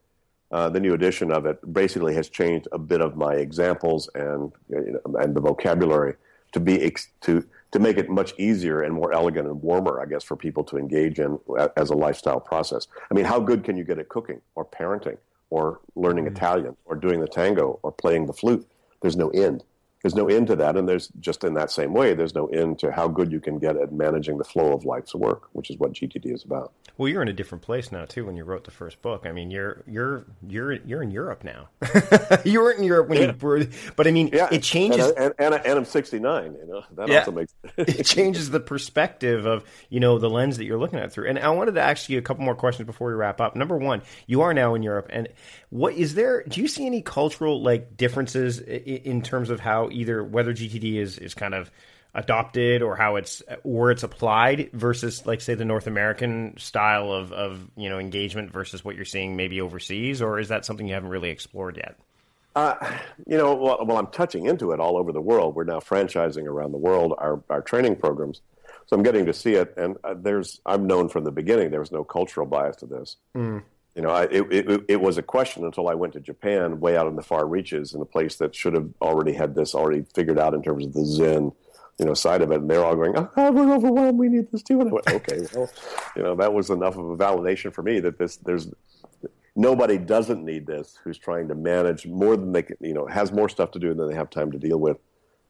uh, 0.51 0.69
the 0.69 0.79
new 0.79 0.93
edition 0.93 1.31
of 1.31 1.45
it, 1.45 1.73
basically 1.73 2.13
has 2.15 2.29
changed 2.29 2.67
a 2.71 2.77
bit 2.77 3.01
of 3.01 3.15
my 3.15 3.35
examples 3.35 4.09
and 4.15 4.51
you 4.69 4.99
know, 5.05 5.19
and 5.19 5.35
the 5.35 5.41
vocabulary 5.41 6.15
to 6.51 6.59
be 6.59 6.81
ex- 6.81 7.09
to 7.21 7.45
to 7.71 7.79
make 7.79 7.97
it 7.97 8.09
much 8.09 8.33
easier 8.39 8.81
and 8.81 8.93
more 8.93 9.13
elegant 9.13 9.47
and 9.47 9.61
warmer, 9.61 10.01
I 10.01 10.05
guess, 10.05 10.23
for 10.23 10.35
people 10.35 10.63
to 10.65 10.77
engage 10.77 11.19
in 11.19 11.39
as 11.77 11.91
a 11.91 11.95
lifestyle 11.95 12.39
process. 12.39 12.87
I 13.11 13.13
mean, 13.13 13.25
how 13.25 13.39
good 13.39 13.63
can 13.63 13.77
you 13.77 13.83
get 13.83 13.99
at 13.99 14.09
cooking 14.09 14.41
or 14.55 14.65
parenting 14.65 15.17
or 15.51 15.79
learning 15.95 16.25
mm-hmm. 16.25 16.35
Italian 16.35 16.75
or 16.85 16.95
doing 16.95 17.19
the 17.19 17.27
tango 17.27 17.79
or 17.83 17.91
playing 17.91 18.25
the 18.25 18.33
flute? 18.33 18.67
There's 19.01 19.15
no 19.15 19.29
end 19.29 19.63
there's 20.01 20.15
no 20.15 20.27
end 20.27 20.47
to 20.47 20.55
that. 20.55 20.77
And 20.77 20.87
there's 20.87 21.09
just 21.19 21.43
in 21.43 21.53
that 21.55 21.71
same 21.71 21.93
way, 21.93 22.13
there's 22.13 22.35
no 22.35 22.47
end 22.47 22.79
to 22.79 22.91
how 22.91 23.07
good 23.07 23.31
you 23.31 23.39
can 23.39 23.59
get 23.59 23.75
at 23.75 23.91
managing 23.91 24.37
the 24.37 24.43
flow 24.43 24.73
of 24.73 24.85
life's 24.85 25.13
work, 25.13 25.49
which 25.53 25.69
is 25.69 25.77
what 25.77 25.93
GTD 25.93 26.33
is 26.33 26.43
about. 26.43 26.71
Well, 26.97 27.09
you're 27.09 27.21
in 27.21 27.27
a 27.27 27.33
different 27.33 27.61
place 27.61 27.91
now 27.91 28.05
too. 28.05 28.25
When 28.25 28.35
you 28.35 28.43
wrote 28.43 28.65
the 28.65 28.71
first 28.71 29.01
book, 29.01 29.25
I 29.25 29.31
mean, 29.31 29.51
you're 29.51 29.83
you're 29.87 30.25
you're 30.47 30.73
you're 30.73 31.01
in 31.01 31.11
Europe 31.11 31.43
now. 31.43 31.69
you 32.43 32.61
weren't 32.61 32.79
in 32.79 32.83
Europe 32.83 33.07
when 33.07 33.21
yeah. 33.21 33.27
you, 33.27 33.37
were, 33.39 33.65
but 33.95 34.05
I 34.05 34.11
mean, 34.11 34.29
yeah. 34.33 34.49
it 34.51 34.63
changes. 34.63 35.09
And, 35.11 35.33
I, 35.39 35.43
and, 35.45 35.55
and, 35.55 35.79
I'm 35.79 35.85
69. 35.85 36.55
You 36.55 36.67
know, 36.67 36.83
that 36.95 37.07
yeah. 37.07 37.19
also 37.19 37.31
makes 37.31 37.53
it 37.77 38.03
changes 38.03 38.49
the 38.49 38.59
perspective 38.59 39.45
of 39.45 39.63
you 39.89 40.01
know 40.01 40.19
the 40.19 40.29
lens 40.29 40.57
that 40.57 40.65
you're 40.65 40.79
looking 40.79 40.99
at 40.99 41.13
through. 41.13 41.29
And 41.29 41.39
I 41.39 41.49
wanted 41.49 41.75
to 41.75 41.81
ask 41.81 42.09
you 42.09 42.17
a 42.17 42.21
couple 42.21 42.43
more 42.43 42.55
questions 42.55 42.85
before 42.85 43.07
we 43.07 43.13
wrap 43.13 43.39
up. 43.39 43.55
Number 43.55 43.77
one, 43.77 44.01
you 44.27 44.41
are 44.41 44.53
now 44.53 44.75
in 44.75 44.83
Europe, 44.83 45.07
and 45.09 45.29
what 45.69 45.93
is 45.93 46.15
there? 46.15 46.43
Do 46.43 46.61
you 46.61 46.67
see 46.67 46.85
any 46.85 47.01
cultural 47.01 47.61
like 47.61 47.95
differences 47.95 48.59
in 48.59 49.21
terms 49.21 49.49
of 49.49 49.59
how 49.59 49.89
either 49.91 50.23
whether 50.23 50.53
GTD 50.53 50.95
is 50.95 51.17
is 51.17 51.33
kind 51.33 51.53
of 51.53 51.69
adopted 52.15 52.81
or 52.81 52.95
how 52.95 53.17
it's 53.17 53.43
or 53.63 53.91
it's 53.91 54.01
applied 54.01 54.71
versus 54.73 55.25
like 55.27 55.41
say 55.41 55.53
the 55.53 55.65
North 55.65 55.85
American 55.85 56.55
style 56.57 57.11
of 57.11 57.31
of 57.31 57.67
you 57.75 57.87
know 57.87 57.99
engagement 57.99 58.51
versus 58.51 58.83
what 58.83 58.95
you're 58.95 59.05
seeing 59.05 59.35
maybe 59.35 59.61
overseas 59.61 60.21
or 60.21 60.39
is 60.39 60.47
that 60.49 60.65
something 60.65 60.87
you 60.87 60.93
haven't 60.95 61.09
really 61.09 61.29
explored 61.29 61.77
yet? 61.77 61.95
Uh, 62.55 62.75
you 63.27 63.37
know, 63.37 63.53
well, 63.53 63.85
well, 63.85 63.97
I'm 63.97 64.07
touching 64.07 64.47
into 64.47 64.71
it 64.71 64.79
all 64.79 64.97
over 64.97 65.11
the 65.11 65.21
world. 65.21 65.55
We're 65.55 65.65
now 65.65 65.79
franchising 65.79 66.45
around 66.45 66.71
the 66.71 66.79
world 66.79 67.13
our, 67.19 67.41
our 67.47 67.61
training 67.61 67.97
programs, 67.97 68.41
so 68.87 68.95
I'm 68.95 69.03
getting 69.03 69.27
to 69.27 69.33
see 69.33 69.53
it. 69.53 69.75
And 69.77 69.97
uh, 70.03 70.15
there's 70.17 70.59
I'm 70.65 70.87
known 70.87 71.09
from 71.09 71.25
the 71.25 71.31
beginning 71.31 71.69
there 71.69 71.79
was 71.79 71.91
no 71.91 72.03
cultural 72.03 72.47
bias 72.47 72.77
to 72.77 72.87
this. 72.87 73.17
Mm. 73.35 73.61
You 73.99 74.03
know, 74.03 74.11
I, 74.11 74.23
it, 74.31 74.45
it, 74.49 74.85
it, 74.87 75.01
was 75.01 75.17
a 75.17 75.21
question 75.21 75.65
until 75.65 75.89
I 75.89 75.93
went 75.93 76.13
to 76.13 76.21
Japan, 76.21 76.79
way 76.79 76.95
out 76.95 77.07
in 77.07 77.17
the 77.17 77.21
far 77.21 77.45
reaches, 77.45 77.93
in 77.93 77.99
a 77.99 78.05
place 78.05 78.37
that 78.37 78.55
should 78.55 78.73
have 78.73 78.87
already 79.01 79.33
had 79.33 79.55
this 79.55 79.75
already 79.75 80.05
figured 80.15 80.39
out 80.39 80.53
in 80.53 80.63
terms 80.63 80.85
of 80.85 80.93
the 80.93 81.03
Zen, 81.03 81.51
you 81.97 82.05
know, 82.05 82.13
side 82.13 82.41
of 82.41 82.49
it. 82.53 82.61
And 82.61 82.69
they're 82.69 82.85
all 82.85 82.95
going, 82.95 83.17
oh, 83.17 83.51
we're 83.51 83.75
overwhelmed. 83.75 84.17
We 84.17 84.29
need 84.29 84.53
this 84.53 84.63
too. 84.63 84.79
And 84.79 84.89
I 84.89 84.93
went, 84.93 85.07
okay, 85.09 85.45
well, 85.53 85.69
you 86.15 86.23
know, 86.23 86.33
that 86.35 86.53
was 86.53 86.69
enough 86.69 86.95
of 86.95 87.09
a 87.09 87.17
validation 87.17 87.73
for 87.73 87.83
me 87.83 87.99
that 87.99 88.17
this, 88.17 88.37
there's, 88.37 88.69
nobody 89.57 89.97
doesn't 89.97 90.45
need 90.45 90.65
this 90.65 90.97
who's 91.03 91.17
trying 91.17 91.49
to 91.49 91.55
manage 91.55 92.07
more 92.07 92.37
than 92.37 92.53
they 92.53 92.63
can, 92.63 92.77
you 92.79 92.93
know, 92.93 93.05
has 93.05 93.33
more 93.33 93.49
stuff 93.49 93.71
to 93.71 93.79
do 93.79 93.93
than 93.93 94.07
they 94.07 94.15
have 94.15 94.29
time 94.29 94.49
to 94.53 94.57
deal 94.57 94.77
with 94.77 94.95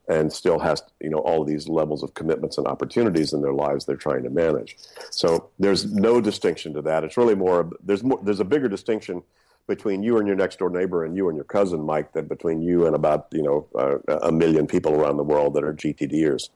and 0.08 0.32
still 0.32 0.58
has 0.58 0.82
you 1.00 1.10
know 1.10 1.18
all 1.18 1.44
these 1.44 1.68
levels 1.68 2.02
of 2.02 2.14
commitments 2.14 2.58
and 2.58 2.66
opportunities 2.66 3.32
in 3.32 3.42
their 3.42 3.52
lives 3.52 3.84
they're 3.84 3.96
trying 3.96 4.22
to 4.22 4.30
manage. 4.30 4.76
So 5.10 5.50
there's 5.58 5.92
no 5.92 6.20
distinction 6.20 6.74
to 6.74 6.82
that. 6.82 7.04
It's 7.04 7.16
really 7.16 7.34
more 7.34 7.70
there's 7.82 8.02
more 8.02 8.20
there's 8.22 8.40
a 8.40 8.44
bigger 8.44 8.68
distinction 8.68 9.22
between 9.66 10.02
you 10.02 10.18
and 10.18 10.26
your 10.26 10.36
next 10.36 10.58
door 10.58 10.70
neighbor 10.70 11.04
and 11.04 11.16
you 11.16 11.28
and 11.28 11.36
your 11.36 11.44
cousin 11.44 11.80
Mike 11.80 12.12
than 12.12 12.26
between 12.26 12.60
you 12.60 12.86
and 12.86 12.94
about 12.96 13.28
you 13.30 13.42
know 13.42 13.66
uh, 13.78 14.18
a 14.22 14.32
million 14.32 14.66
people 14.66 14.94
around 14.94 15.16
the 15.16 15.22
world 15.22 15.54
that 15.54 15.64
are 15.64 15.72
GTDers. 15.72 16.50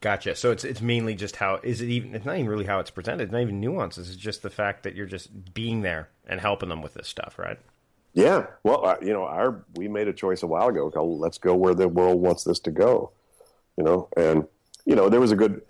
Gotcha. 0.00 0.36
So 0.36 0.50
it's 0.50 0.64
it's 0.64 0.80
mainly 0.80 1.14
just 1.14 1.36
how 1.36 1.58
is 1.62 1.80
it 1.80 1.88
even? 1.88 2.14
It's 2.14 2.24
not 2.24 2.36
even 2.36 2.48
really 2.48 2.66
how 2.66 2.80
it's 2.80 2.90
presented. 2.90 3.24
It's 3.24 3.32
not 3.32 3.40
even 3.40 3.60
nuances. 3.60 4.08
It's 4.08 4.16
just 4.16 4.42
the 4.42 4.50
fact 4.50 4.82
that 4.82 4.94
you're 4.94 5.06
just 5.06 5.54
being 5.54 5.82
there 5.82 6.10
and 6.26 6.40
helping 6.40 6.68
them 6.68 6.82
with 6.82 6.94
this 6.94 7.08
stuff, 7.08 7.38
right? 7.38 7.58
Yeah. 8.16 8.46
Well, 8.64 8.96
you 9.02 9.12
know, 9.12 9.24
our 9.24 9.62
we 9.74 9.88
made 9.88 10.08
a 10.08 10.12
choice 10.12 10.42
a 10.42 10.46
while 10.46 10.68
ago. 10.68 10.90
Let's 11.04 11.36
go 11.36 11.54
where 11.54 11.74
the 11.74 11.86
world 11.86 12.18
wants 12.20 12.44
this 12.44 12.58
to 12.60 12.70
go. 12.70 13.12
You 13.76 13.84
know, 13.84 14.08
and 14.16 14.46
you 14.86 14.96
know 14.96 15.10
there 15.10 15.20
was 15.20 15.32
a 15.32 15.36
good. 15.36 15.60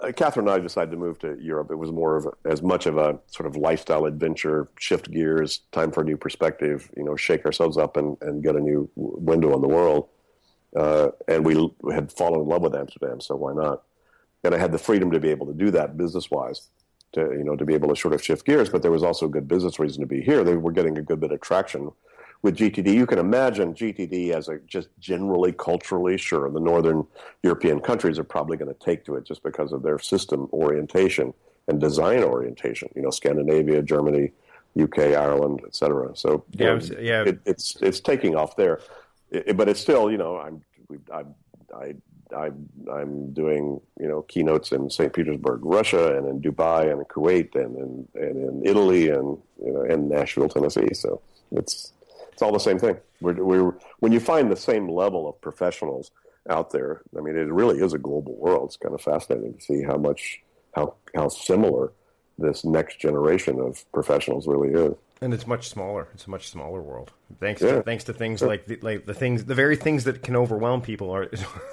Uh, 0.00 0.12
Catherine 0.12 0.46
and 0.46 0.54
I 0.54 0.60
decided 0.60 0.92
to 0.92 0.96
move 0.96 1.18
to 1.18 1.36
Europe. 1.40 1.72
It 1.72 1.74
was 1.74 1.90
more 1.90 2.16
of 2.16 2.26
a, 2.26 2.48
as 2.48 2.62
much 2.62 2.86
of 2.86 2.98
a 2.98 3.18
sort 3.26 3.48
of 3.48 3.56
lifestyle 3.56 4.04
adventure, 4.04 4.68
shift 4.78 5.10
gears, 5.10 5.62
time 5.72 5.90
for 5.90 6.02
a 6.02 6.04
new 6.04 6.16
perspective. 6.16 6.88
You 6.96 7.02
know, 7.02 7.16
shake 7.16 7.44
ourselves 7.44 7.76
up 7.76 7.96
and, 7.96 8.16
and 8.20 8.44
get 8.44 8.54
a 8.54 8.60
new 8.60 8.88
window 8.94 9.52
on 9.52 9.60
the 9.60 9.68
world. 9.68 10.08
Uh, 10.76 11.08
and 11.26 11.44
we 11.44 11.68
had 11.92 12.12
fallen 12.12 12.40
in 12.40 12.46
love 12.46 12.62
with 12.62 12.76
Amsterdam, 12.76 13.20
so 13.20 13.34
why 13.34 13.54
not? 13.54 13.82
And 14.44 14.54
I 14.54 14.58
had 14.58 14.70
the 14.70 14.78
freedom 14.78 15.10
to 15.10 15.18
be 15.18 15.30
able 15.30 15.46
to 15.46 15.54
do 15.54 15.72
that 15.72 15.96
business 15.96 16.30
wise 16.30 16.68
to 17.12 17.20
you 17.20 17.44
know 17.44 17.56
to 17.56 17.64
be 17.64 17.74
able 17.74 17.88
to 17.88 17.96
sort 17.96 18.14
of 18.14 18.22
shift 18.22 18.44
gears. 18.44 18.68
But 18.68 18.82
there 18.82 18.90
was 18.90 19.02
also 19.02 19.26
a 19.26 19.30
good 19.30 19.48
business 19.48 19.78
reason 19.78 20.00
to 20.00 20.06
be 20.06 20.20
here. 20.20 20.44
They 20.44 20.56
were 20.56 20.72
getting 20.72 20.98
a 20.98 21.02
good 21.02 21.20
bit 21.20 21.32
of 21.32 21.40
traction 21.40 21.90
with 22.42 22.56
GTD. 22.56 22.94
You 22.94 23.06
can 23.06 23.18
imagine 23.18 23.74
GTD 23.74 24.30
as 24.30 24.48
a 24.48 24.58
just 24.60 24.88
generally 24.98 25.52
culturally, 25.52 26.16
sure, 26.16 26.50
the 26.50 26.60
northern 26.60 27.06
European 27.42 27.80
countries 27.80 28.18
are 28.18 28.24
probably 28.24 28.56
going 28.56 28.72
to 28.72 28.84
take 28.84 29.04
to 29.06 29.16
it 29.16 29.24
just 29.24 29.42
because 29.42 29.72
of 29.72 29.82
their 29.82 29.98
system 29.98 30.48
orientation 30.52 31.34
and 31.66 31.80
design 31.80 32.22
orientation. 32.22 32.88
You 32.94 33.02
know, 33.02 33.10
Scandinavia, 33.10 33.82
Germany, 33.82 34.32
UK, 34.80 34.98
Ireland, 34.98 35.62
etc. 35.66 36.14
So 36.14 36.44
yeah, 36.52 36.66
know, 36.66 36.74
um, 36.74 36.80
yeah, 37.00 37.22
it, 37.24 37.40
it's 37.44 37.76
it's 37.82 38.00
taking 38.00 38.36
off 38.36 38.56
there, 38.56 38.80
it, 39.30 39.56
but 39.56 39.68
it's 39.68 39.80
still 39.80 40.10
you 40.10 40.18
know 40.18 40.38
I'm 40.38 40.62
I 41.12 41.24
I 41.76 41.94
I, 42.36 42.50
I'm 42.90 43.32
doing 43.32 43.80
you 44.00 44.08
know 44.08 44.22
keynotes 44.22 44.72
in 44.72 44.90
St. 44.90 45.12
Petersburg, 45.12 45.60
Russia, 45.62 46.16
and 46.16 46.28
in 46.28 46.40
Dubai, 46.40 46.90
and 46.90 47.00
in 47.00 47.04
Kuwait, 47.06 47.54
and 47.54 47.76
in, 47.76 48.08
and 48.14 48.36
in 48.36 48.66
Italy, 48.66 49.08
and 49.08 49.38
you 49.64 49.72
know, 49.72 49.82
Nashville, 49.96 50.48
Tennessee. 50.48 50.92
So 50.94 51.20
it's 51.52 51.92
it's 52.32 52.42
all 52.42 52.52
the 52.52 52.58
same 52.58 52.78
thing. 52.78 52.96
We're, 53.20 53.42
we're 53.42 53.74
when 53.98 54.12
you 54.12 54.20
find 54.20 54.50
the 54.50 54.56
same 54.56 54.88
level 54.88 55.28
of 55.28 55.40
professionals 55.40 56.10
out 56.48 56.70
there. 56.70 57.02
I 57.16 57.20
mean, 57.20 57.36
it 57.36 57.52
really 57.52 57.80
is 57.80 57.92
a 57.92 57.98
global 57.98 58.34
world. 58.36 58.68
It's 58.68 58.76
kind 58.76 58.94
of 58.94 59.00
fascinating 59.00 59.54
to 59.54 59.60
see 59.60 59.82
how 59.82 59.96
much 59.96 60.40
how 60.74 60.94
how 61.14 61.28
similar 61.28 61.92
this 62.38 62.64
next 62.64 63.00
generation 63.00 63.58
of 63.60 63.84
professionals 63.92 64.46
really 64.46 64.70
is 64.70 64.94
and 65.20 65.34
it's 65.34 65.46
much 65.46 65.68
smaller. 65.68 66.08
It's 66.14 66.26
a 66.26 66.30
much 66.30 66.48
smaller 66.48 66.80
world. 66.80 67.12
Thanks 67.40 67.60
yeah. 67.60 67.76
to, 67.76 67.82
thanks 67.82 68.04
to 68.04 68.12
things 68.12 68.40
like 68.42 68.66
the, 68.66 68.78
like 68.82 69.04
the 69.04 69.14
things, 69.14 69.44
the 69.44 69.54
very 69.54 69.76
things 69.76 70.04
that 70.04 70.22
can 70.22 70.36
overwhelm 70.36 70.80
people 70.80 71.10
are, 71.10 71.28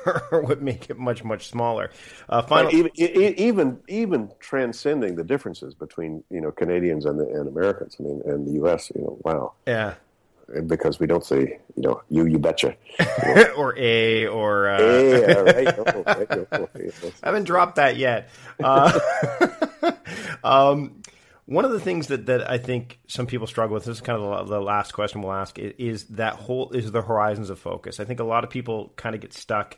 are 0.32 0.42
what 0.42 0.62
make 0.62 0.90
it 0.90 0.98
much 0.98 1.24
much 1.24 1.48
smaller. 1.48 1.92
Uh, 2.28 2.42
final, 2.42 2.74
even, 2.74 2.92
even 2.96 3.80
even 3.88 4.32
transcending 4.40 5.16
the 5.16 5.24
differences 5.24 5.74
between 5.74 6.24
you 6.30 6.42
know 6.42 6.52
Canadians 6.52 7.06
and 7.06 7.20
the, 7.20 7.28
and 7.28 7.48
Americans. 7.48 7.96
I 8.00 8.04
mean, 8.04 8.22
and 8.26 8.48
the 8.48 8.54
U.S. 8.54 8.92
You 8.96 9.02
know, 9.02 9.18
wow. 9.22 9.54
Yeah. 9.68 9.96
Because 10.68 11.00
we 11.00 11.08
don't 11.08 11.26
say, 11.26 11.58
you 11.76 11.82
know, 11.82 12.04
you, 12.08 12.28
you 12.28 12.38
betcha, 12.38 12.76
or 13.58 13.76
a, 13.80 14.28
or 14.28 14.70
uh... 14.70 14.80
a. 14.80 15.44
Right? 15.44 15.68
Oh, 15.80 16.04
right. 16.06 16.48
Oh, 16.52 16.70
I 17.24 17.26
haven't 17.26 17.46
dropped 17.46 17.78
that 17.78 17.98
yet. 17.98 18.30
Uh, 18.64 19.00
um, 20.44 21.02
one 21.46 21.66
of 21.66 21.72
the 21.72 21.80
things 21.80 22.08
that, 22.08 22.26
that 22.26 22.50
I 22.50 22.58
think 22.58 23.00
some 23.08 23.28
people 23.28 23.48
struggle 23.48 23.76
with, 23.76 23.86
this 23.86 23.98
is 23.98 24.02
kind 24.02 24.22
of 24.22 24.48
the, 24.48 24.56
the 24.56 24.62
last 24.62 24.94
question 24.94 25.22
we'll 25.22 25.34
ask, 25.34 25.60
is 25.60 26.06
that 26.06 26.36
whole 26.36 26.72
is 26.72 26.92
the 26.92 27.02
horizons 27.02 27.50
of 27.50 27.60
focus. 27.60 28.00
I 28.00 28.06
think 28.06 28.20
a 28.20 28.24
lot 28.24 28.44
of 28.44 28.50
people 28.50 28.94
kind 28.96 29.16
of 29.16 29.22
get 29.22 29.34
stuck 29.34 29.78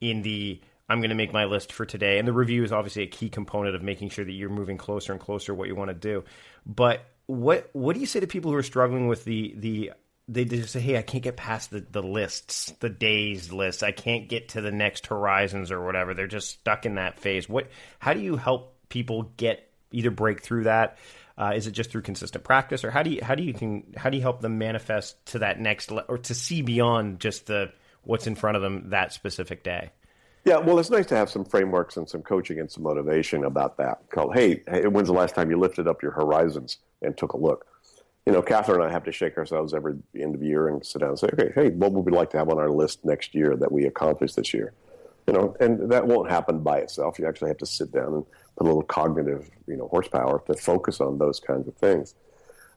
in 0.00 0.22
the 0.22 0.60
I'm 0.88 1.00
going 1.00 1.10
to 1.10 1.16
make 1.16 1.32
my 1.34 1.44
list 1.44 1.72
for 1.72 1.84
today, 1.84 2.18
and 2.18 2.26
the 2.26 2.32
review 2.32 2.64
is 2.64 2.72
obviously 2.72 3.02
a 3.02 3.08
key 3.08 3.28
component 3.28 3.76
of 3.76 3.82
making 3.82 4.08
sure 4.08 4.24
that 4.24 4.32
you're 4.32 4.48
moving 4.48 4.78
closer 4.78 5.12
and 5.12 5.20
closer 5.20 5.48
to 5.48 5.54
what 5.54 5.68
you 5.68 5.74
want 5.74 5.90
to 5.90 5.94
do. 5.94 6.24
But 6.64 7.04
what 7.26 7.68
what 7.74 7.92
do 7.92 8.00
you 8.00 8.06
say 8.06 8.20
to 8.20 8.26
people 8.26 8.50
who 8.50 8.56
are 8.56 8.62
struggling 8.62 9.06
with 9.06 9.24
the 9.24 9.54
the 9.56 9.92
they 10.28 10.44
just 10.44 10.72
say, 10.72 10.80
"Hey, 10.80 10.96
I 10.96 11.02
can't 11.02 11.22
get 11.22 11.36
past 11.36 11.70
the, 11.70 11.80
the 11.80 12.02
lists, 12.02 12.72
the 12.80 12.88
days 12.88 13.52
lists. 13.52 13.82
I 13.82 13.92
can't 13.92 14.28
get 14.28 14.50
to 14.50 14.60
the 14.60 14.72
next 14.72 15.06
horizons 15.06 15.70
or 15.70 15.84
whatever." 15.84 16.14
They're 16.14 16.26
just 16.26 16.50
stuck 16.50 16.86
in 16.86 16.94
that 16.94 17.18
phase. 17.18 17.48
What? 17.48 17.68
How 17.98 18.14
do 18.14 18.20
you 18.20 18.36
help 18.36 18.76
people 18.88 19.24
get 19.36 19.67
either 19.90 20.10
break 20.10 20.42
through 20.42 20.64
that? 20.64 20.98
Uh, 21.36 21.52
is 21.54 21.66
it 21.68 21.70
just 21.70 21.90
through 21.90 22.02
consistent 22.02 22.42
practice, 22.42 22.82
or 22.82 22.90
how 22.90 23.02
do 23.02 23.10
you 23.10 23.20
how 23.22 23.34
do 23.34 23.44
you 23.44 23.54
can 23.54 23.84
how 23.96 24.10
do 24.10 24.16
you 24.16 24.22
help 24.22 24.40
them 24.40 24.58
manifest 24.58 25.24
to 25.26 25.38
that 25.38 25.60
next 25.60 25.90
le- 25.90 26.04
or 26.08 26.18
to 26.18 26.34
see 26.34 26.62
beyond 26.62 27.20
just 27.20 27.46
the 27.46 27.72
what's 28.02 28.26
in 28.26 28.34
front 28.34 28.56
of 28.56 28.62
them 28.62 28.90
that 28.90 29.12
specific 29.12 29.62
day? 29.62 29.90
Yeah, 30.44 30.58
well, 30.58 30.78
it's 30.78 30.90
nice 30.90 31.06
to 31.06 31.16
have 31.16 31.28
some 31.28 31.44
frameworks 31.44 31.96
and 31.96 32.08
some 32.08 32.22
coaching 32.22 32.58
and 32.58 32.70
some 32.70 32.82
motivation 32.82 33.44
about 33.44 33.76
that. 33.76 34.08
Called, 34.10 34.34
hey, 34.34 34.62
hey, 34.66 34.86
when's 34.86 35.08
the 35.08 35.14
last 35.14 35.34
time 35.34 35.50
you 35.50 35.58
lifted 35.58 35.86
up 35.86 36.02
your 36.02 36.12
horizons 36.12 36.78
and 37.02 37.16
took 37.16 37.34
a 37.34 37.36
look? 37.36 37.66
You 38.24 38.32
know, 38.32 38.42
Catherine 38.42 38.80
and 38.80 38.88
I 38.88 38.92
have 38.92 39.04
to 39.04 39.12
shake 39.12 39.36
ourselves 39.36 39.74
every 39.74 39.96
end 40.18 40.34
of 40.34 40.42
year 40.42 40.68
and 40.68 40.84
sit 40.84 41.00
down 41.00 41.10
and 41.10 41.18
say, 41.18 41.28
okay, 41.32 41.52
hey, 41.54 41.68
what 41.70 41.92
would 41.92 42.04
we 42.04 42.12
like 42.12 42.30
to 42.30 42.38
have 42.38 42.48
on 42.48 42.58
our 42.58 42.70
list 42.70 43.04
next 43.04 43.34
year 43.34 43.56
that 43.56 43.70
we 43.70 43.84
accomplished 43.84 44.36
this 44.36 44.54
year? 44.54 44.72
You 45.26 45.34
know, 45.34 45.56
and 45.60 45.90
that 45.92 46.06
won't 46.06 46.30
happen 46.30 46.60
by 46.60 46.78
itself. 46.78 47.18
You 47.18 47.26
actually 47.26 47.48
have 47.48 47.58
to 47.58 47.66
sit 47.66 47.92
down 47.92 48.14
and 48.14 48.24
a 48.58 48.64
little 48.64 48.82
cognitive, 48.82 49.50
you 49.66 49.76
know, 49.76 49.88
horsepower 49.88 50.42
to 50.46 50.54
focus 50.54 51.00
on 51.00 51.18
those 51.18 51.40
kinds 51.40 51.68
of 51.68 51.74
things. 51.76 52.14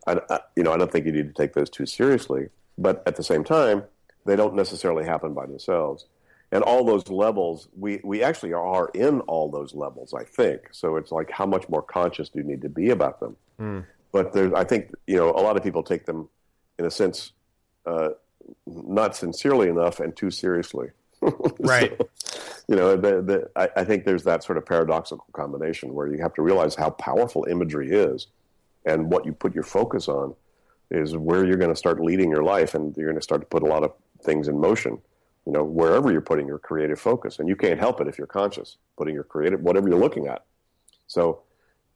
I, 0.08 0.20
I, 0.30 0.39
you 0.56 0.63
know, 0.63 0.72
I 0.72 0.78
don't 0.78 0.91
think 0.91 1.06
you 1.06 1.12
need 1.12 1.28
to 1.28 1.34
take 1.34 1.54
those 1.54 1.70
too 1.70 1.86
seriously, 1.86 2.50
but 2.78 3.04
at 3.06 3.15
the 3.15 3.24
same 3.24 3.44
time, 3.44 3.84
they 4.26 4.36
don't 4.36 4.56
necessarily 4.56 5.06
happen 5.06 5.34
by 5.34 5.46
themselves. 5.46 6.06
And 6.52 6.63
all 6.63 6.84
those 6.84 7.08
levels, 7.10 7.70
we, 7.78 8.02
we 8.04 8.24
actually 8.24 8.54
are 8.54 8.89
in 8.94 9.22
all 9.22 9.50
those 9.50 9.74
levels, 9.74 10.13
I 10.13 10.24
think. 10.24 10.67
So 10.72 10.98
it's 10.98 11.12
like, 11.12 11.32
how 11.32 11.46
much 11.46 11.70
more 11.70 11.82
conscious 11.82 12.30
do 12.30 12.39
you 12.39 12.46
need 12.46 12.62
to 12.62 12.70
be 12.70 12.89
about 12.89 13.20
them? 13.20 13.38
Mm. 13.60 13.86
But 14.12 14.34
there's, 14.34 14.52
I 14.54 14.65
think, 14.65 14.91
you 15.08 15.15
know, 15.15 15.30
a 15.30 15.41
lot 15.41 15.56
of 15.56 15.63
people 15.63 15.82
take 15.82 16.06
them, 16.06 16.28
in 16.78 16.86
a 16.86 16.91
sense, 16.91 17.32
uh, 17.86 18.10
not 18.67 19.15
sincerely 19.15 19.70
enough 19.70 20.02
and 20.02 20.15
too 20.15 20.30
seriously. 20.30 20.89
right. 21.60 22.00
You 22.67 22.76
know, 22.76 22.95
the, 22.95 23.21
the, 23.21 23.50
I, 23.56 23.69
I, 23.82 23.84
think 23.84 24.06
there's 24.06 24.24
that 24.24 24.43
sort 24.43 24.58
of 24.58 24.65
paradoxical 24.65 25.26
combination 25.34 25.93
where 25.93 26.08
you 26.08 26.21
have 26.21 26.34
to 26.36 26.41
realize 26.41 26.76
how 26.76 26.91
powerful 26.91 27.45
imagery 27.50 27.91
is, 27.91 28.28
and 28.86 29.12
what 29.12 29.26
you 29.26 29.34
put 29.34 29.54
your 29.54 29.63
focus 29.63 30.08
on 30.08 30.36
is 30.89 31.15
where 31.17 31.45
you're 31.45 31.58
going 31.58 31.71
to 31.71 31.76
start 31.76 32.00
leading 32.00 32.30
your 32.30 32.43
life, 32.43 32.76
and 32.76 32.95
you're 32.95 33.08
going 33.08 33.19
to 33.19 33.24
start 33.24 33.41
to 33.41 33.47
put 33.47 33.63
a 33.63 33.65
lot 33.65 33.84
of 33.84 33.93
things 34.24 34.47
in 34.47 34.60
motion. 34.60 35.00
You 35.45 35.54
know, 35.54 35.63
wherever 35.63 36.12
you're 36.12 36.21
putting 36.21 36.47
your 36.47 36.60
creative 36.60 37.00
focus, 37.00 37.39
and 37.39 37.50
you 37.50 37.56
can't 37.56 37.80
help 37.80 38.00
it 38.00 38.08
if 38.08 38.17
you're 38.17 38.28
conscious 38.28 38.78
putting 38.97 39.15
your 39.15 39.24
creative 39.24 39.62
whatever 39.62 39.89
you're 39.89 39.97
looking 39.97 40.28
at. 40.28 40.45
So, 41.08 41.41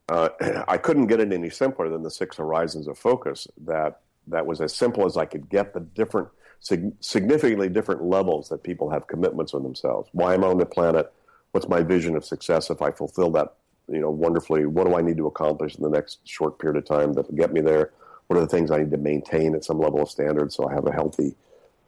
uh, 0.10 0.30
I 0.68 0.78
couldn't 0.78 1.08
get 1.08 1.20
it 1.20 1.32
any 1.32 1.50
simpler 1.50 1.90
than 1.90 2.02
the 2.02 2.12
six 2.12 2.38
horizons 2.38 2.88
of 2.88 2.98
focus. 2.98 3.48
That 3.66 4.02
that 4.28 4.46
was 4.46 4.62
as 4.62 4.74
simple 4.74 5.06
as 5.06 5.18
I 5.18 5.26
could 5.26 5.50
get 5.50 5.74
the 5.74 5.82
different 5.82 6.30
sig- 6.60 6.94
significantly 7.00 7.70
different 7.70 8.04
levels 8.04 8.50
that 8.50 8.64
people 8.64 8.90
have 8.90 9.08
commitments 9.08 9.54
on 9.54 9.64
themselves. 9.64 10.10
Why 10.14 10.34
am 10.34 10.44
I 10.44 10.48
on 10.48 10.58
the 10.58 10.66
planet? 10.66 11.12
What's 11.52 11.68
my 11.70 11.84
vision 11.84 12.16
of 12.16 12.26
success 12.26 12.70
if 12.70 12.82
I 12.82 12.92
fulfill 12.92 13.32
that, 13.32 13.56
you 13.88 14.00
know, 14.00 14.10
wonderfully? 14.10 14.66
What 14.66 14.88
do 14.88 14.96
I 14.96 15.02
need 15.02 15.18
to 15.18 15.28
accomplish 15.28 15.76
in 15.76 15.84
the 15.84 15.90
next 15.90 16.20
short 16.28 16.60
period 16.60 16.78
of 16.78 16.86
time 16.86 17.14
that 17.14 17.30
will 17.30 17.38
get 17.38 17.54
me 17.54 17.62
there? 17.62 17.92
What 18.28 18.38
are 18.38 18.42
the 18.42 18.48
things 18.48 18.72
I 18.72 18.80
need 18.80 18.92
to 18.92 18.98
maintain 18.98 19.56
at 19.56 19.64
some 19.64 19.80
level 19.80 20.02
of 20.02 20.10
standard 20.10 20.52
so 20.52 20.68
I 20.68 20.74
have 20.74 20.88
a 20.88 20.92
healthy 20.92 21.36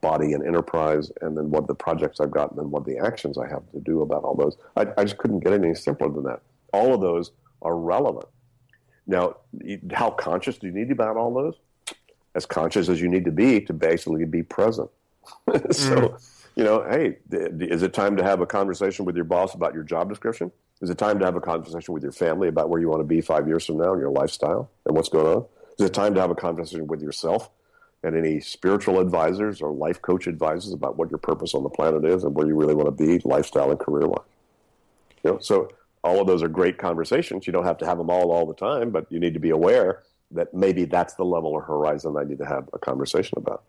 body 0.01 0.33
and 0.33 0.45
enterprise? 0.45 1.11
And 1.21 1.35
then 1.35 1.49
what 1.49 1.67
the 1.67 1.75
projects 1.75 2.19
I've 2.19 2.31
got, 2.31 2.55
and 2.55 2.71
what 2.71 2.85
the 2.85 2.97
actions 2.99 3.37
I 3.37 3.47
have 3.47 3.69
to 3.71 3.79
do 3.79 4.01
about 4.01 4.23
all 4.23 4.35
those? 4.35 4.55
I, 4.75 4.85
I 4.97 5.03
just 5.03 5.17
couldn't 5.17 5.39
get 5.39 5.53
any 5.53 5.73
simpler 5.73 6.09
than 6.09 6.23
that. 6.23 6.41
All 6.71 6.93
of 6.93 7.01
those 7.01 7.31
are 7.61 7.75
relevant. 7.75 8.27
Now, 9.07 9.37
how 9.91 10.11
conscious 10.11 10.57
do 10.57 10.67
you 10.67 10.73
need 10.73 10.91
about 10.91 11.17
all 11.17 11.33
those? 11.33 11.55
As 12.37 12.45
conscious 12.45 12.87
as 12.87 13.01
you 13.01 13.09
need 13.09 13.25
to 13.25 13.31
be 13.31 13.59
to 13.59 13.73
basically 13.73 14.23
be 14.23 14.43
present. 14.43 14.89
so, 15.71 15.95
mm. 15.95 16.39
you 16.55 16.63
know, 16.63 16.85
hey, 16.87 17.17
is 17.31 17.81
it 17.81 17.93
time 17.93 18.15
to 18.15 18.23
have 18.23 18.39
a 18.39 18.45
conversation 18.45 19.03
with 19.05 19.15
your 19.15 19.25
boss 19.25 19.55
about 19.55 19.73
your 19.73 19.83
job 19.83 20.07
description? 20.07 20.51
Is 20.79 20.91
it 20.91 20.99
time 20.99 21.17
to 21.17 21.25
have 21.25 21.35
a 21.35 21.41
conversation 21.41 21.95
with 21.95 22.03
your 22.03 22.11
family 22.11 22.47
about 22.47 22.69
where 22.69 22.79
you 22.79 22.87
want 22.87 23.01
to 23.01 23.05
be 23.07 23.19
five 23.21 23.47
years 23.47 23.65
from 23.65 23.77
now 23.77 23.91
and 23.91 23.99
your 23.99 24.11
lifestyle 24.11 24.69
and 24.85 24.95
what's 24.95 25.09
going 25.09 25.25
on? 25.25 25.45
Is 25.79 25.87
it 25.87 25.93
time 25.93 26.13
to 26.13 26.21
have 26.21 26.29
a 26.29 26.35
conversation 26.35 26.85
with 26.85 27.01
yourself 27.01 27.49
and 28.03 28.15
any 28.15 28.39
spiritual 28.39 28.99
advisors 28.99 29.59
or 29.59 29.71
life 29.71 29.99
coach 29.99 30.27
advisors 30.27 30.73
about 30.73 30.95
what 30.95 31.09
your 31.09 31.17
purpose 31.17 31.55
on 31.55 31.63
the 31.63 31.69
planet 31.69 32.05
is 32.05 32.23
and 32.23 32.35
where 32.35 32.45
you 32.45 32.55
really 32.55 32.75
want 32.75 32.85
to 32.85 32.91
be, 33.05 33.19
lifestyle 33.25 33.71
and 33.71 33.79
career 33.79 34.07
wise? 34.07 34.21
You 35.23 35.31
know, 35.31 35.39
so 35.39 35.71
all 36.03 36.21
of 36.21 36.27
those 36.27 36.43
are 36.43 36.47
great 36.47 36.77
conversations. 36.77 37.47
You 37.47 37.53
don't 37.53 37.65
have 37.65 37.79
to 37.79 37.85
have 37.87 37.97
them 37.97 38.11
all 38.11 38.31
all 38.31 38.45
the 38.45 38.53
time, 38.53 38.91
but 38.91 39.11
you 39.11 39.19
need 39.19 39.33
to 39.33 39.39
be 39.39 39.49
aware 39.49 40.03
that 40.31 40.53
maybe 40.53 40.85
that's 40.85 41.15
the 41.15 41.25
level 41.25 41.51
or 41.51 41.61
horizon 41.61 42.15
I 42.17 42.23
need 42.23 42.39
to 42.39 42.45
have 42.45 42.69
a 42.73 42.79
conversation 42.79 43.37
about. 43.37 43.63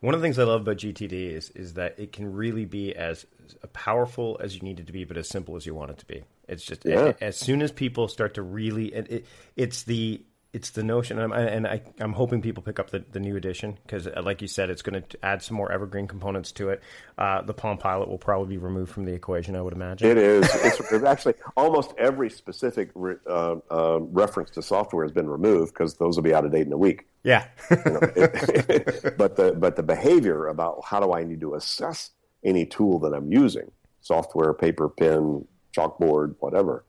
One 0.00 0.12
of 0.14 0.20
the 0.20 0.24
things 0.26 0.38
I 0.38 0.44
love 0.44 0.62
about 0.62 0.76
GTD 0.76 1.12
is 1.32 1.50
is 1.50 1.74
that 1.74 1.98
it 1.98 2.12
can 2.12 2.32
really 2.32 2.66
be 2.66 2.94
as 2.94 3.26
powerful 3.72 4.38
as 4.40 4.54
you 4.54 4.60
need 4.60 4.80
it 4.80 4.86
to 4.86 4.92
be, 4.92 5.04
but 5.04 5.16
as 5.16 5.28
simple 5.28 5.56
as 5.56 5.64
you 5.64 5.74
want 5.74 5.92
it 5.92 5.98
to 5.98 6.06
be. 6.06 6.24
It's 6.46 6.64
just 6.64 6.84
Yeah. 6.84 7.12
as 7.20 7.36
soon 7.38 7.62
as 7.62 7.72
people 7.72 8.08
start 8.08 8.34
to 8.34 8.42
really, 8.42 8.88
it, 8.88 9.24
it's 9.56 9.84
the 9.84 10.22
it's 10.54 10.70
the 10.70 10.82
notion, 10.82 11.18
and, 11.18 11.34
I'm, 11.34 11.38
and 11.46 11.66
I, 11.66 11.82
I'm 11.98 12.12
hoping 12.12 12.40
people 12.40 12.62
pick 12.62 12.78
up 12.78 12.90
the, 12.90 13.04
the 13.12 13.20
new 13.20 13.36
edition 13.36 13.76
because, 13.84 14.06
like 14.22 14.40
you 14.40 14.48
said, 14.48 14.70
it's 14.70 14.82
going 14.82 15.02
to 15.02 15.18
add 15.24 15.42
some 15.42 15.56
more 15.56 15.70
evergreen 15.72 16.06
components 16.06 16.52
to 16.52 16.70
it. 16.70 16.80
Uh, 17.18 17.42
the 17.42 17.52
Palm 17.52 17.76
Pilot 17.76 18.08
will 18.08 18.18
probably 18.18 18.56
be 18.56 18.58
removed 18.58 18.92
from 18.92 19.04
the 19.04 19.12
equation, 19.12 19.56
I 19.56 19.62
would 19.62 19.72
imagine. 19.74 20.08
It 20.08 20.16
is. 20.16 20.48
It's, 20.54 20.80
it's 20.92 21.04
actually 21.04 21.34
almost 21.56 21.92
every 21.98 22.30
specific 22.30 22.90
re, 22.94 23.16
uh, 23.28 23.56
uh, 23.70 23.98
reference 24.00 24.50
to 24.50 24.62
software 24.62 25.04
has 25.04 25.12
been 25.12 25.28
removed 25.28 25.74
because 25.74 25.94
those 25.96 26.16
will 26.16 26.22
be 26.22 26.32
out 26.32 26.44
of 26.44 26.52
date 26.52 26.66
in 26.66 26.72
a 26.72 26.78
week. 26.78 27.06
yeah, 27.24 27.46
You 27.70 27.76
know, 27.92 27.98
it- 28.16 29.16
but 29.18 29.36
the 29.36 29.52
but 29.58 29.76
the 29.76 29.82
behavior 29.82 30.46
about 30.46 30.82
how 30.84 31.00
do 31.00 31.12
I 31.12 31.24
need 31.24 31.40
to 31.40 31.54
assess 31.54 32.10
any 32.44 32.64
tool 32.64 32.98
that 33.00 33.12
I'm 33.12 33.32
using, 33.32 33.70
software, 34.02 34.52
paper, 34.54 34.88
pen, 34.88 35.46
chalkboard, 35.76 36.36
whatever, 36.40 36.84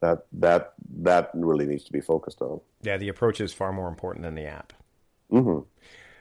that 0.00 0.26
that 0.32 0.74
that 1.02 1.30
really 1.34 1.66
needs 1.66 1.84
to 1.84 1.92
be 1.92 2.00
focused 2.00 2.40
on. 2.42 2.60
yeah. 2.82 2.96
The 2.96 3.08
approach 3.08 3.40
is 3.40 3.52
far 3.52 3.72
more 3.72 3.88
important 3.88 4.24
than 4.24 4.34
the 4.34 4.46
app. 4.46 4.72
hmm 5.30 5.60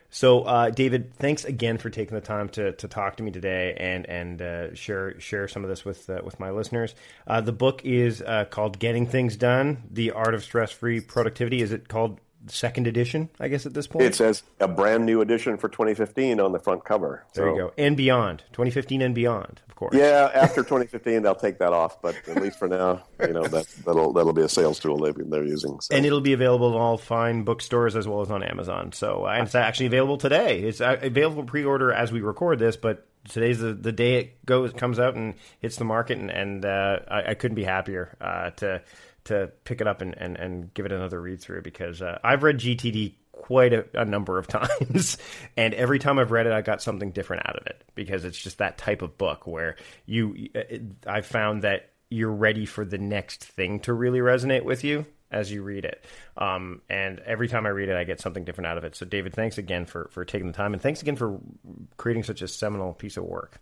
So, 0.09 0.41
uh, 0.43 0.69
David, 0.69 1.13
thanks 1.13 1.45
again 1.45 1.77
for 1.77 1.89
taking 1.89 2.15
the 2.15 2.21
time 2.21 2.49
to, 2.49 2.71
to 2.73 2.87
talk 2.87 3.17
to 3.17 3.23
me 3.23 3.31
today 3.31 3.75
and 3.77 4.05
and 4.07 4.41
uh, 4.41 4.75
share 4.75 5.19
share 5.19 5.47
some 5.47 5.63
of 5.63 5.69
this 5.69 5.85
with 5.85 6.09
uh, 6.09 6.21
with 6.23 6.39
my 6.39 6.49
listeners. 6.51 6.95
Uh, 7.27 7.41
the 7.41 7.51
book 7.51 7.83
is 7.85 8.21
uh, 8.21 8.45
called 8.45 8.79
"Getting 8.79 9.07
Things 9.07 9.35
Done: 9.35 9.83
The 9.91 10.11
Art 10.11 10.33
of 10.33 10.43
Stress 10.43 10.71
Free 10.71 10.99
Productivity." 10.99 11.61
Is 11.61 11.71
it 11.71 11.87
called 11.87 12.19
second 12.47 12.87
edition? 12.87 13.29
I 13.39 13.47
guess 13.47 13.65
at 13.65 13.73
this 13.73 13.87
point. 13.87 14.05
It 14.05 14.15
says 14.15 14.43
a 14.59 14.67
brand 14.67 15.05
new 15.05 15.21
edition 15.21 15.57
for 15.57 15.69
2015 15.69 16.39
on 16.39 16.51
the 16.51 16.59
front 16.59 16.83
cover. 16.85 17.25
there 17.33 17.49
you 17.49 17.57
go, 17.57 17.73
and 17.77 17.97
beyond, 17.97 18.43
2015 18.53 19.01
and 19.01 19.13
beyond, 19.15 19.61
of 19.67 19.75
course. 19.75 19.95
Yeah, 19.95 20.29
after 20.33 20.61
2015 20.63 21.21
they'll 21.21 21.35
take 21.35 21.59
that 21.59 21.73
off, 21.73 22.01
but 22.01 22.15
at 22.27 22.41
least 22.41 22.59
for 22.59 22.67
now, 22.67 23.03
you 23.19 23.33
know 23.33 23.43
that 23.47 23.67
that'll 23.85 24.13
that'll 24.13 24.33
be 24.33 24.43
a 24.43 24.49
sales 24.49 24.79
tool 24.79 24.97
they, 24.97 25.11
they're 25.11 25.43
using. 25.43 25.79
So. 25.79 25.95
And 25.95 26.05
it'll 26.05 26.21
be 26.21 26.33
available 26.33 26.73
in 26.73 26.79
all 26.79 26.97
fine 26.97 27.43
bookstores 27.43 27.95
as 27.95 28.07
well 28.07 28.21
as 28.21 28.31
on 28.31 28.43
Amazon. 28.43 28.91
So, 28.91 29.25
uh, 29.25 29.31
and 29.31 29.45
it's 29.45 29.55
actually 29.55 29.87
available 29.87 30.17
today. 30.17 30.61
It's 30.61 30.81
uh, 30.81 30.97
available 31.01 31.43
pre-order 31.43 31.91
as 31.91 32.11
we 32.11 32.21
record 32.21 32.59
this, 32.59 32.77
but 32.77 33.05
today's 33.27 33.59
the, 33.59 33.73
the 33.73 33.91
day 33.91 34.15
it 34.15 34.45
goes 34.45 34.73
comes 34.73 34.99
out 34.99 35.15
and 35.15 35.35
hits 35.59 35.75
the 35.77 35.85
market, 35.85 36.17
and, 36.17 36.29
and 36.29 36.65
uh, 36.65 36.99
I, 37.07 37.31
I 37.31 37.33
couldn't 37.33 37.55
be 37.55 37.63
happier 37.63 38.15
uh, 38.21 38.51
to 38.51 38.81
to 39.29 39.51
pick 39.63 39.81
it 39.81 39.87
up 39.87 40.01
and, 40.01 40.15
and, 40.17 40.37
and 40.37 40.73
give 40.73 40.85
it 40.85 40.91
another 40.91 41.19
read 41.19 41.41
through 41.41 41.63
because 41.63 42.01
uh, 42.01 42.19
I've 42.23 42.43
read 42.43 42.59
GTD 42.59 43.15
quite 43.31 43.73
a, 43.73 43.85
a 43.93 44.05
number 44.05 44.37
of 44.37 44.47
times, 44.49 45.17
and 45.57 45.73
every 45.73 45.99
time 45.99 46.19
I've 46.19 46.31
read 46.31 46.45
it, 46.45 46.53
I 46.53 46.61
got 46.61 46.81
something 46.81 47.11
different 47.11 47.47
out 47.47 47.57
of 47.57 47.65
it 47.65 47.83
because 47.95 48.25
it's 48.25 48.37
just 48.37 48.59
that 48.59 48.77
type 48.77 49.01
of 49.01 49.17
book 49.17 49.47
where 49.47 49.75
you 50.05 50.49
it, 50.53 50.81
I 51.07 51.21
found 51.21 51.63
that 51.63 51.89
you're 52.09 52.31
ready 52.31 52.65
for 52.65 52.85
the 52.85 52.97
next 52.97 53.43
thing 53.43 53.79
to 53.81 53.93
really 53.93 54.19
resonate 54.19 54.63
with 54.63 54.83
you 54.83 55.05
as 55.31 55.51
you 55.51 55.61
read 55.61 55.85
it. 55.85 56.03
Um, 56.37 56.81
and 56.89 57.19
every 57.19 57.47
time 57.47 57.65
I 57.65 57.69
read 57.69 57.89
it, 57.89 57.95
I 57.95 58.03
get 58.03 58.19
something 58.19 58.43
different 58.43 58.67
out 58.67 58.77
of 58.77 58.83
it. 58.83 58.95
So, 58.95 59.05
David, 59.05 59.33
thanks 59.33 59.57
again 59.57 59.85
for, 59.85 60.09
for 60.11 60.25
taking 60.25 60.47
the 60.47 60.53
time, 60.53 60.73
and 60.73 60.81
thanks 60.81 61.01
again 61.01 61.15
for 61.15 61.39
creating 61.97 62.23
such 62.23 62.41
a 62.41 62.47
seminal 62.47 62.93
piece 62.93 63.17
of 63.17 63.23
work. 63.23 63.61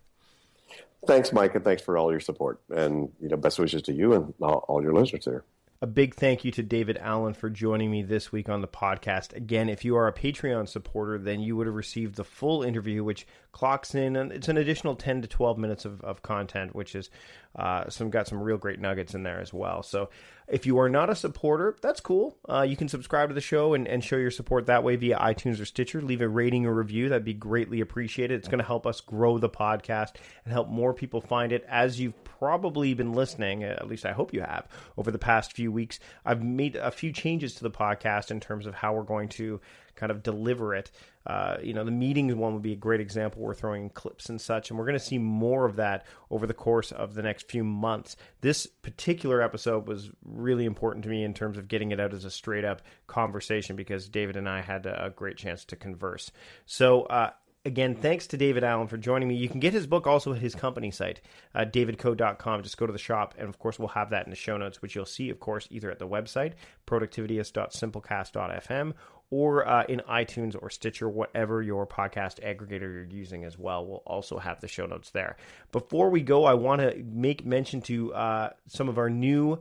Thanks, 1.05 1.31
Mike, 1.31 1.55
and 1.55 1.63
thanks 1.63 1.81
for 1.81 1.97
all 1.97 2.11
your 2.11 2.19
support. 2.19 2.59
And 2.69 3.11
you 3.21 3.29
know, 3.29 3.37
best 3.37 3.59
wishes 3.59 3.83
to 3.83 3.93
you 3.93 4.13
and 4.13 4.33
all, 4.41 4.65
all 4.67 4.81
your 4.81 4.93
listeners 4.93 5.25
here. 5.25 5.43
A 5.79 5.85
big 5.85 6.15
thank 6.15 6.43
you 6.43 6.49
to 6.53 6.63
David 6.63 6.97
Allen 6.97 7.35
for 7.35 7.51
joining 7.51 7.91
me 7.91 8.01
this 8.01 8.31
week 8.31 8.49
on 8.49 8.61
the 8.61 8.67
podcast. 8.67 9.35
Again, 9.35 9.69
if 9.69 9.85
you 9.85 9.95
are 9.95 10.07
a 10.07 10.13
Patreon 10.13 10.67
supporter, 10.67 11.19
then 11.19 11.39
you 11.39 11.55
would 11.55 11.67
have 11.67 11.75
received 11.75 12.15
the 12.15 12.23
full 12.23 12.63
interview, 12.63 13.03
which 13.03 13.27
clocks 13.51 13.93
in, 13.93 14.15
and 14.15 14.31
it's 14.31 14.47
an 14.47 14.57
additional 14.57 14.95
10 14.95 15.21
to 15.21 15.27
12 15.27 15.59
minutes 15.59 15.85
of, 15.85 16.01
of 16.01 16.23
content, 16.23 16.73
which 16.73 16.95
is 16.95 17.11
uh, 17.55 17.87
some 17.89 18.09
got 18.09 18.27
some 18.27 18.41
real 18.41 18.57
great 18.57 18.79
nuggets 18.79 19.13
in 19.13 19.21
there 19.21 19.39
as 19.39 19.53
well. 19.53 19.83
So 19.83 20.09
if 20.47 20.65
you 20.65 20.79
are 20.79 20.89
not 20.89 21.09
a 21.09 21.15
supporter, 21.15 21.75
that's 21.81 21.99
cool. 21.99 22.37
Uh, 22.47 22.61
you 22.61 22.77
can 22.77 22.87
subscribe 22.87 23.29
to 23.29 23.35
the 23.35 23.41
show 23.41 23.73
and, 23.73 23.87
and 23.87 24.03
show 24.03 24.15
your 24.15 24.31
support 24.31 24.67
that 24.67 24.83
way 24.83 24.95
via 24.95 25.17
iTunes 25.17 25.61
or 25.61 25.65
Stitcher. 25.65 26.01
Leave 26.01 26.21
a 26.21 26.27
rating 26.27 26.65
or 26.65 26.73
review. 26.73 27.09
That'd 27.09 27.25
be 27.25 27.33
greatly 27.33 27.81
appreciated. 27.81 28.35
It's 28.35 28.47
going 28.47 28.59
to 28.59 28.65
help 28.65 28.87
us 28.87 29.01
grow 29.01 29.37
the 29.37 29.49
podcast 29.49 30.13
and 30.45 30.53
help 30.53 30.69
more 30.69 30.93
people 30.93 31.19
find 31.19 31.51
it. 31.51 31.65
As 31.67 31.99
you've 31.99 32.23
probably 32.23 32.93
been 32.93 33.13
listening, 33.13 33.63
uh, 33.63 33.75
at 33.79 33.87
least 33.87 34.05
I 34.05 34.13
hope 34.13 34.33
you 34.33 34.41
have, 34.41 34.67
over 34.97 35.11
the 35.11 35.19
past 35.19 35.53
few 35.53 35.71
weeks, 35.71 35.99
I've 36.25 36.43
made 36.43 36.75
a 36.75 36.91
few 36.91 37.11
changes 37.11 37.55
to 37.55 37.63
the 37.63 37.71
podcast 37.71 38.31
in 38.31 38.39
terms 38.39 38.65
of 38.65 38.73
how 38.73 38.93
we're 38.93 39.03
going 39.03 39.29
to 39.29 39.59
kind 39.97 40.11
of 40.11 40.23
deliver 40.23 40.73
it. 40.73 40.91
Uh, 41.25 41.57
you 41.61 41.73
know, 41.73 41.83
the 41.83 41.91
meetings 41.91 42.33
one 42.35 42.53
would 42.53 42.63
be 42.63 42.71
a 42.71 42.77
great 42.77 43.01
example. 43.01 43.41
We're 43.41 43.53
throwing 43.53 43.83
in 43.83 43.89
clips 43.89 44.29
and 44.29 44.39
such, 44.39 44.69
and 44.69 44.79
we're 44.79 44.85
going 44.85 44.97
to 44.97 45.03
see 45.03 45.17
more 45.17 45.65
of 45.65 45.75
that 45.75 46.05
over 46.31 46.47
the 46.47 46.53
course 46.53 46.93
of 46.93 47.15
the 47.15 47.21
next 47.21 47.49
few 47.49 47.65
months. 47.65 48.15
This 48.39 48.65
particular 48.65 49.41
episode 49.41 49.87
was 49.87 50.09
really 50.23 50.63
important 50.63 51.03
to 51.03 51.09
me 51.09 51.25
in 51.25 51.33
terms 51.33 51.57
of 51.57 51.67
getting 51.67 51.91
it 51.91 51.99
out 51.99 52.13
as 52.13 52.23
a 52.23 52.31
straight 52.31 52.63
up 52.63 52.81
conversation 53.07 53.75
because 53.75 54.07
David 54.07 54.37
and 54.37 54.47
I 54.47 54.61
had 54.61 54.85
a 54.85 55.11
great 55.13 55.35
chance 55.35 55.65
to 55.65 55.75
converse. 55.75 56.31
So, 56.65 57.03
uh, 57.03 57.31
Again, 57.67 57.95
thanks 57.95 58.27
to 58.27 58.37
David 58.37 58.63
Allen 58.63 58.87
for 58.87 58.95
joining 58.95 59.27
me. 59.27 59.35
You 59.35 59.49
can 59.49 59.59
get 59.59 59.73
his 59.73 59.87
book 59.87 60.07
also 60.07 60.31
at 60.31 60.39
his 60.39 60.55
company 60.55 60.89
site, 60.89 61.19
uh, 61.53 61.65
davidco.com. 61.65 62.63
Just 62.63 62.77
go 62.77 62.85
to 62.85 62.93
the 62.93 62.97
shop, 62.97 63.35
and 63.37 63.49
of 63.49 63.59
course, 63.59 63.77
we'll 63.77 63.89
have 63.89 64.11
that 64.11 64.25
in 64.25 64.29
the 64.29 64.37
show 64.37 64.55
notes, 64.55 64.81
which 64.81 64.95
you'll 64.95 65.05
see, 65.05 65.29
of 65.29 65.41
course, 65.41 65.67
either 65.69 65.91
at 65.91 65.99
the 65.99 66.07
website, 66.07 66.53
productivityist.simplecast.fm, 66.87 68.93
or 69.29 69.67
uh, 69.67 69.83
in 69.89 70.01
iTunes 70.09 70.55
or 70.59 70.69
Stitcher, 70.69 71.09
whatever 71.09 71.61
your 71.61 71.85
podcast 71.85 72.39
aggregator 72.39 72.81
you're 72.81 73.03
using 73.03 73.43
as 73.43 73.57
well. 73.57 73.85
We'll 73.85 74.03
also 74.05 74.37
have 74.37 74.61
the 74.61 74.67
show 74.67 74.85
notes 74.85 75.09
there. 75.09 75.35
Before 75.71 76.09
we 76.09 76.21
go, 76.21 76.45
I 76.45 76.53
want 76.53 76.81
to 76.81 77.03
make 77.03 77.45
mention 77.45 77.81
to 77.81 78.13
uh, 78.13 78.49
some 78.67 78.87
of 78.87 78.97
our 78.97 79.09
new 79.09 79.59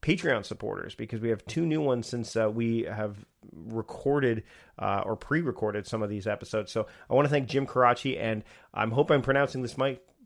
Patreon 0.00 0.44
supporters 0.44 0.94
because 0.94 1.20
we 1.20 1.30
have 1.30 1.44
two 1.46 1.64
new 1.64 1.80
ones 1.80 2.06
since 2.06 2.36
uh, 2.36 2.50
we 2.50 2.82
have 2.82 3.16
recorded 3.52 4.44
uh, 4.78 5.02
or 5.04 5.16
pre-recorded 5.16 5.86
some 5.86 6.02
of 6.02 6.10
these 6.10 6.26
episodes. 6.26 6.72
So 6.72 6.86
I 7.08 7.14
want 7.14 7.26
to 7.26 7.30
thank 7.30 7.48
Jim 7.48 7.66
Karachi 7.66 8.18
and 8.18 8.44
I'm 8.72 8.90
hope 8.90 9.10
I'm 9.10 9.22
pronouncing 9.22 9.62
this 9.62 9.76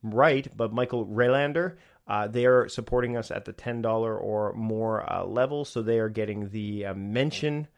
right, 0.03 0.57
but 0.57 0.73
Michael 0.73 1.07
Raylander. 1.07 1.77
Uh, 2.07 2.27
they 2.27 2.47
are 2.47 2.69
supporting 2.69 3.19
us 3.19 3.31
at 3.31 3.45
the 3.45 3.53
ten 3.53 3.83
dollar 3.83 4.17
or 4.17 4.55
more 4.55 5.13
uh, 5.13 5.25
level, 5.25 5.67
so 5.67 5.83
they 5.83 5.99
are 5.99 6.09
getting 6.09 6.49
the 6.49 6.87
uh, 6.87 6.95
mention 6.95 7.69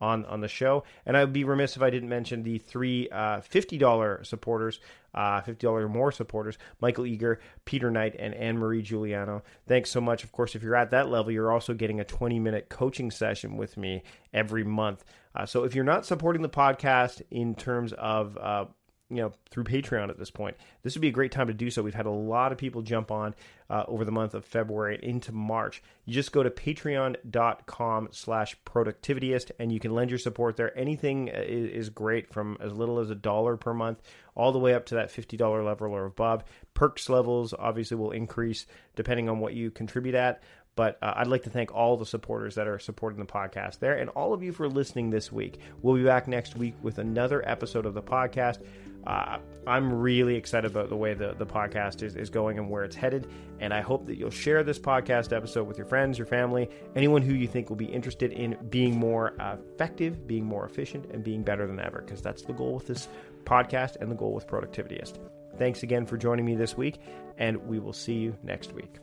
on 0.00 0.24
on 0.26 0.40
the 0.40 0.48
show. 0.48 0.84
And 1.06 1.16
I'd 1.16 1.32
be 1.32 1.44
remiss 1.44 1.76
if 1.76 1.82
I 1.82 1.90
didn't 1.90 2.08
mention 2.08 2.42
the 2.42 2.58
three 2.58 3.08
uh, 3.10 3.40
fifty 3.40 3.78
dollar 3.78 4.22
supporters, 4.24 4.80
uh, 5.14 5.40
fifty 5.40 5.66
dollar 5.66 5.86
or 5.86 5.88
more 5.88 6.12
supporters: 6.12 6.58
Michael 6.80 7.06
Eager, 7.06 7.40
Peter 7.64 7.90
Knight, 7.90 8.16
and 8.18 8.34
Anne 8.34 8.58
Marie 8.58 8.82
Giuliano. 8.82 9.42
Thanks 9.66 9.90
so 9.90 10.00
much. 10.00 10.24
Of 10.24 10.32
course, 10.32 10.54
if 10.54 10.62
you're 10.62 10.76
at 10.76 10.90
that 10.90 11.08
level, 11.08 11.32
you're 11.32 11.52
also 11.52 11.74
getting 11.74 12.00
a 12.00 12.04
twenty 12.04 12.38
minute 12.38 12.68
coaching 12.68 13.10
session 13.10 13.56
with 13.56 13.76
me 13.76 14.02
every 14.32 14.64
month. 14.64 15.04
Uh, 15.34 15.46
so 15.46 15.64
if 15.64 15.74
you're 15.74 15.84
not 15.84 16.06
supporting 16.06 16.42
the 16.42 16.48
podcast 16.48 17.22
in 17.30 17.54
terms 17.54 17.92
of 17.92 18.36
uh, 18.38 18.64
you 19.10 19.16
know 19.16 19.32
through 19.50 19.64
patreon 19.64 20.10
at 20.10 20.18
this 20.18 20.30
point. 20.30 20.56
This 20.82 20.94
would 20.94 21.00
be 21.00 21.08
a 21.08 21.12
great 21.12 21.32
time 21.32 21.46
to 21.46 21.54
do 21.54 21.70
so. 21.70 21.82
We've 21.82 21.94
had 21.94 22.06
a 22.06 22.10
lot 22.10 22.52
of 22.52 22.58
people 22.58 22.82
jump 22.82 23.10
on 23.10 23.34
uh, 23.70 23.84
over 23.88 24.04
the 24.04 24.12
month 24.12 24.34
of 24.34 24.44
february 24.44 24.96
and 24.96 25.04
into 25.04 25.32
march. 25.32 25.82
You 26.04 26.14
just 26.14 26.32
go 26.32 26.42
to 26.42 26.50
patreon.com 26.50 28.08
slash 28.12 28.56
productivityist 28.66 29.50
and 29.58 29.72
you 29.72 29.80
can 29.80 29.94
lend 29.94 30.10
your 30.10 30.18
support 30.18 30.56
there. 30.56 30.76
Anything 30.78 31.28
is, 31.28 31.70
is 31.70 31.90
great 31.90 32.32
from 32.32 32.58
as 32.60 32.72
little 32.72 32.98
as 32.98 33.10
a 33.10 33.14
dollar 33.14 33.56
per 33.56 33.72
month 33.72 34.02
all 34.34 34.52
the 34.52 34.58
way 34.58 34.74
up 34.74 34.86
to 34.86 34.94
that 34.96 35.10
$50 35.10 35.64
level 35.64 35.92
or 35.92 36.04
above. 36.04 36.44
Perks 36.74 37.08
levels 37.08 37.54
obviously 37.58 37.96
will 37.96 38.12
increase 38.12 38.66
depending 38.94 39.28
on 39.28 39.40
what 39.40 39.54
you 39.54 39.70
contribute 39.70 40.14
at 40.14 40.42
but 40.78 40.96
uh, 41.02 41.12
I'd 41.16 41.26
like 41.26 41.42
to 41.42 41.50
thank 41.50 41.74
all 41.74 41.96
the 41.96 42.06
supporters 42.06 42.54
that 42.54 42.68
are 42.68 42.78
supporting 42.78 43.18
the 43.18 43.26
podcast 43.26 43.80
there 43.80 43.98
and 43.98 44.08
all 44.10 44.32
of 44.32 44.44
you 44.44 44.52
for 44.52 44.68
listening 44.68 45.10
this 45.10 45.32
week. 45.32 45.58
We'll 45.82 45.96
be 45.96 46.04
back 46.04 46.28
next 46.28 46.54
week 46.54 46.76
with 46.82 46.98
another 46.98 47.42
episode 47.44 47.84
of 47.84 47.94
the 47.94 48.02
podcast. 48.02 48.64
Uh, 49.08 49.38
I'm 49.66 49.90
really 49.90 50.36
excited 50.36 50.70
about 50.70 50.90
the 50.90 50.96
way 50.96 51.14
the, 51.14 51.34
the 51.38 51.46
podcast 51.46 52.02
is, 52.02 52.14
is 52.14 52.28
going 52.28 52.58
and 52.58 52.68
where 52.68 52.84
it's 52.84 52.94
headed. 52.94 53.26
And 53.58 53.72
I 53.72 53.80
hope 53.80 54.06
that 54.06 54.18
you'll 54.18 54.30
share 54.30 54.62
this 54.62 54.78
podcast 54.78 55.34
episode 55.34 55.66
with 55.66 55.78
your 55.78 55.86
friends, 55.86 56.18
your 56.18 56.26
family, 56.26 56.68
anyone 56.94 57.22
who 57.22 57.32
you 57.32 57.48
think 57.48 57.70
will 57.70 57.76
be 57.76 57.86
interested 57.86 58.32
in 58.32 58.58
being 58.68 58.98
more 58.98 59.34
effective, 59.40 60.26
being 60.26 60.44
more 60.44 60.66
efficient, 60.66 61.06
and 61.10 61.24
being 61.24 61.42
better 61.42 61.66
than 61.66 61.80
ever, 61.80 62.02
because 62.02 62.20
that's 62.20 62.42
the 62.42 62.52
goal 62.52 62.74
with 62.74 62.86
this 62.86 63.08
podcast 63.44 63.96
and 63.96 64.10
the 64.10 64.14
goal 64.14 64.34
with 64.34 64.46
Productivityist. 64.46 65.14
Thanks 65.56 65.82
again 65.82 66.04
for 66.04 66.18
joining 66.18 66.44
me 66.44 66.54
this 66.54 66.76
week, 66.76 66.98
and 67.38 67.56
we 67.66 67.78
will 67.78 67.94
see 67.94 68.14
you 68.14 68.36
next 68.42 68.74
week. 68.74 68.96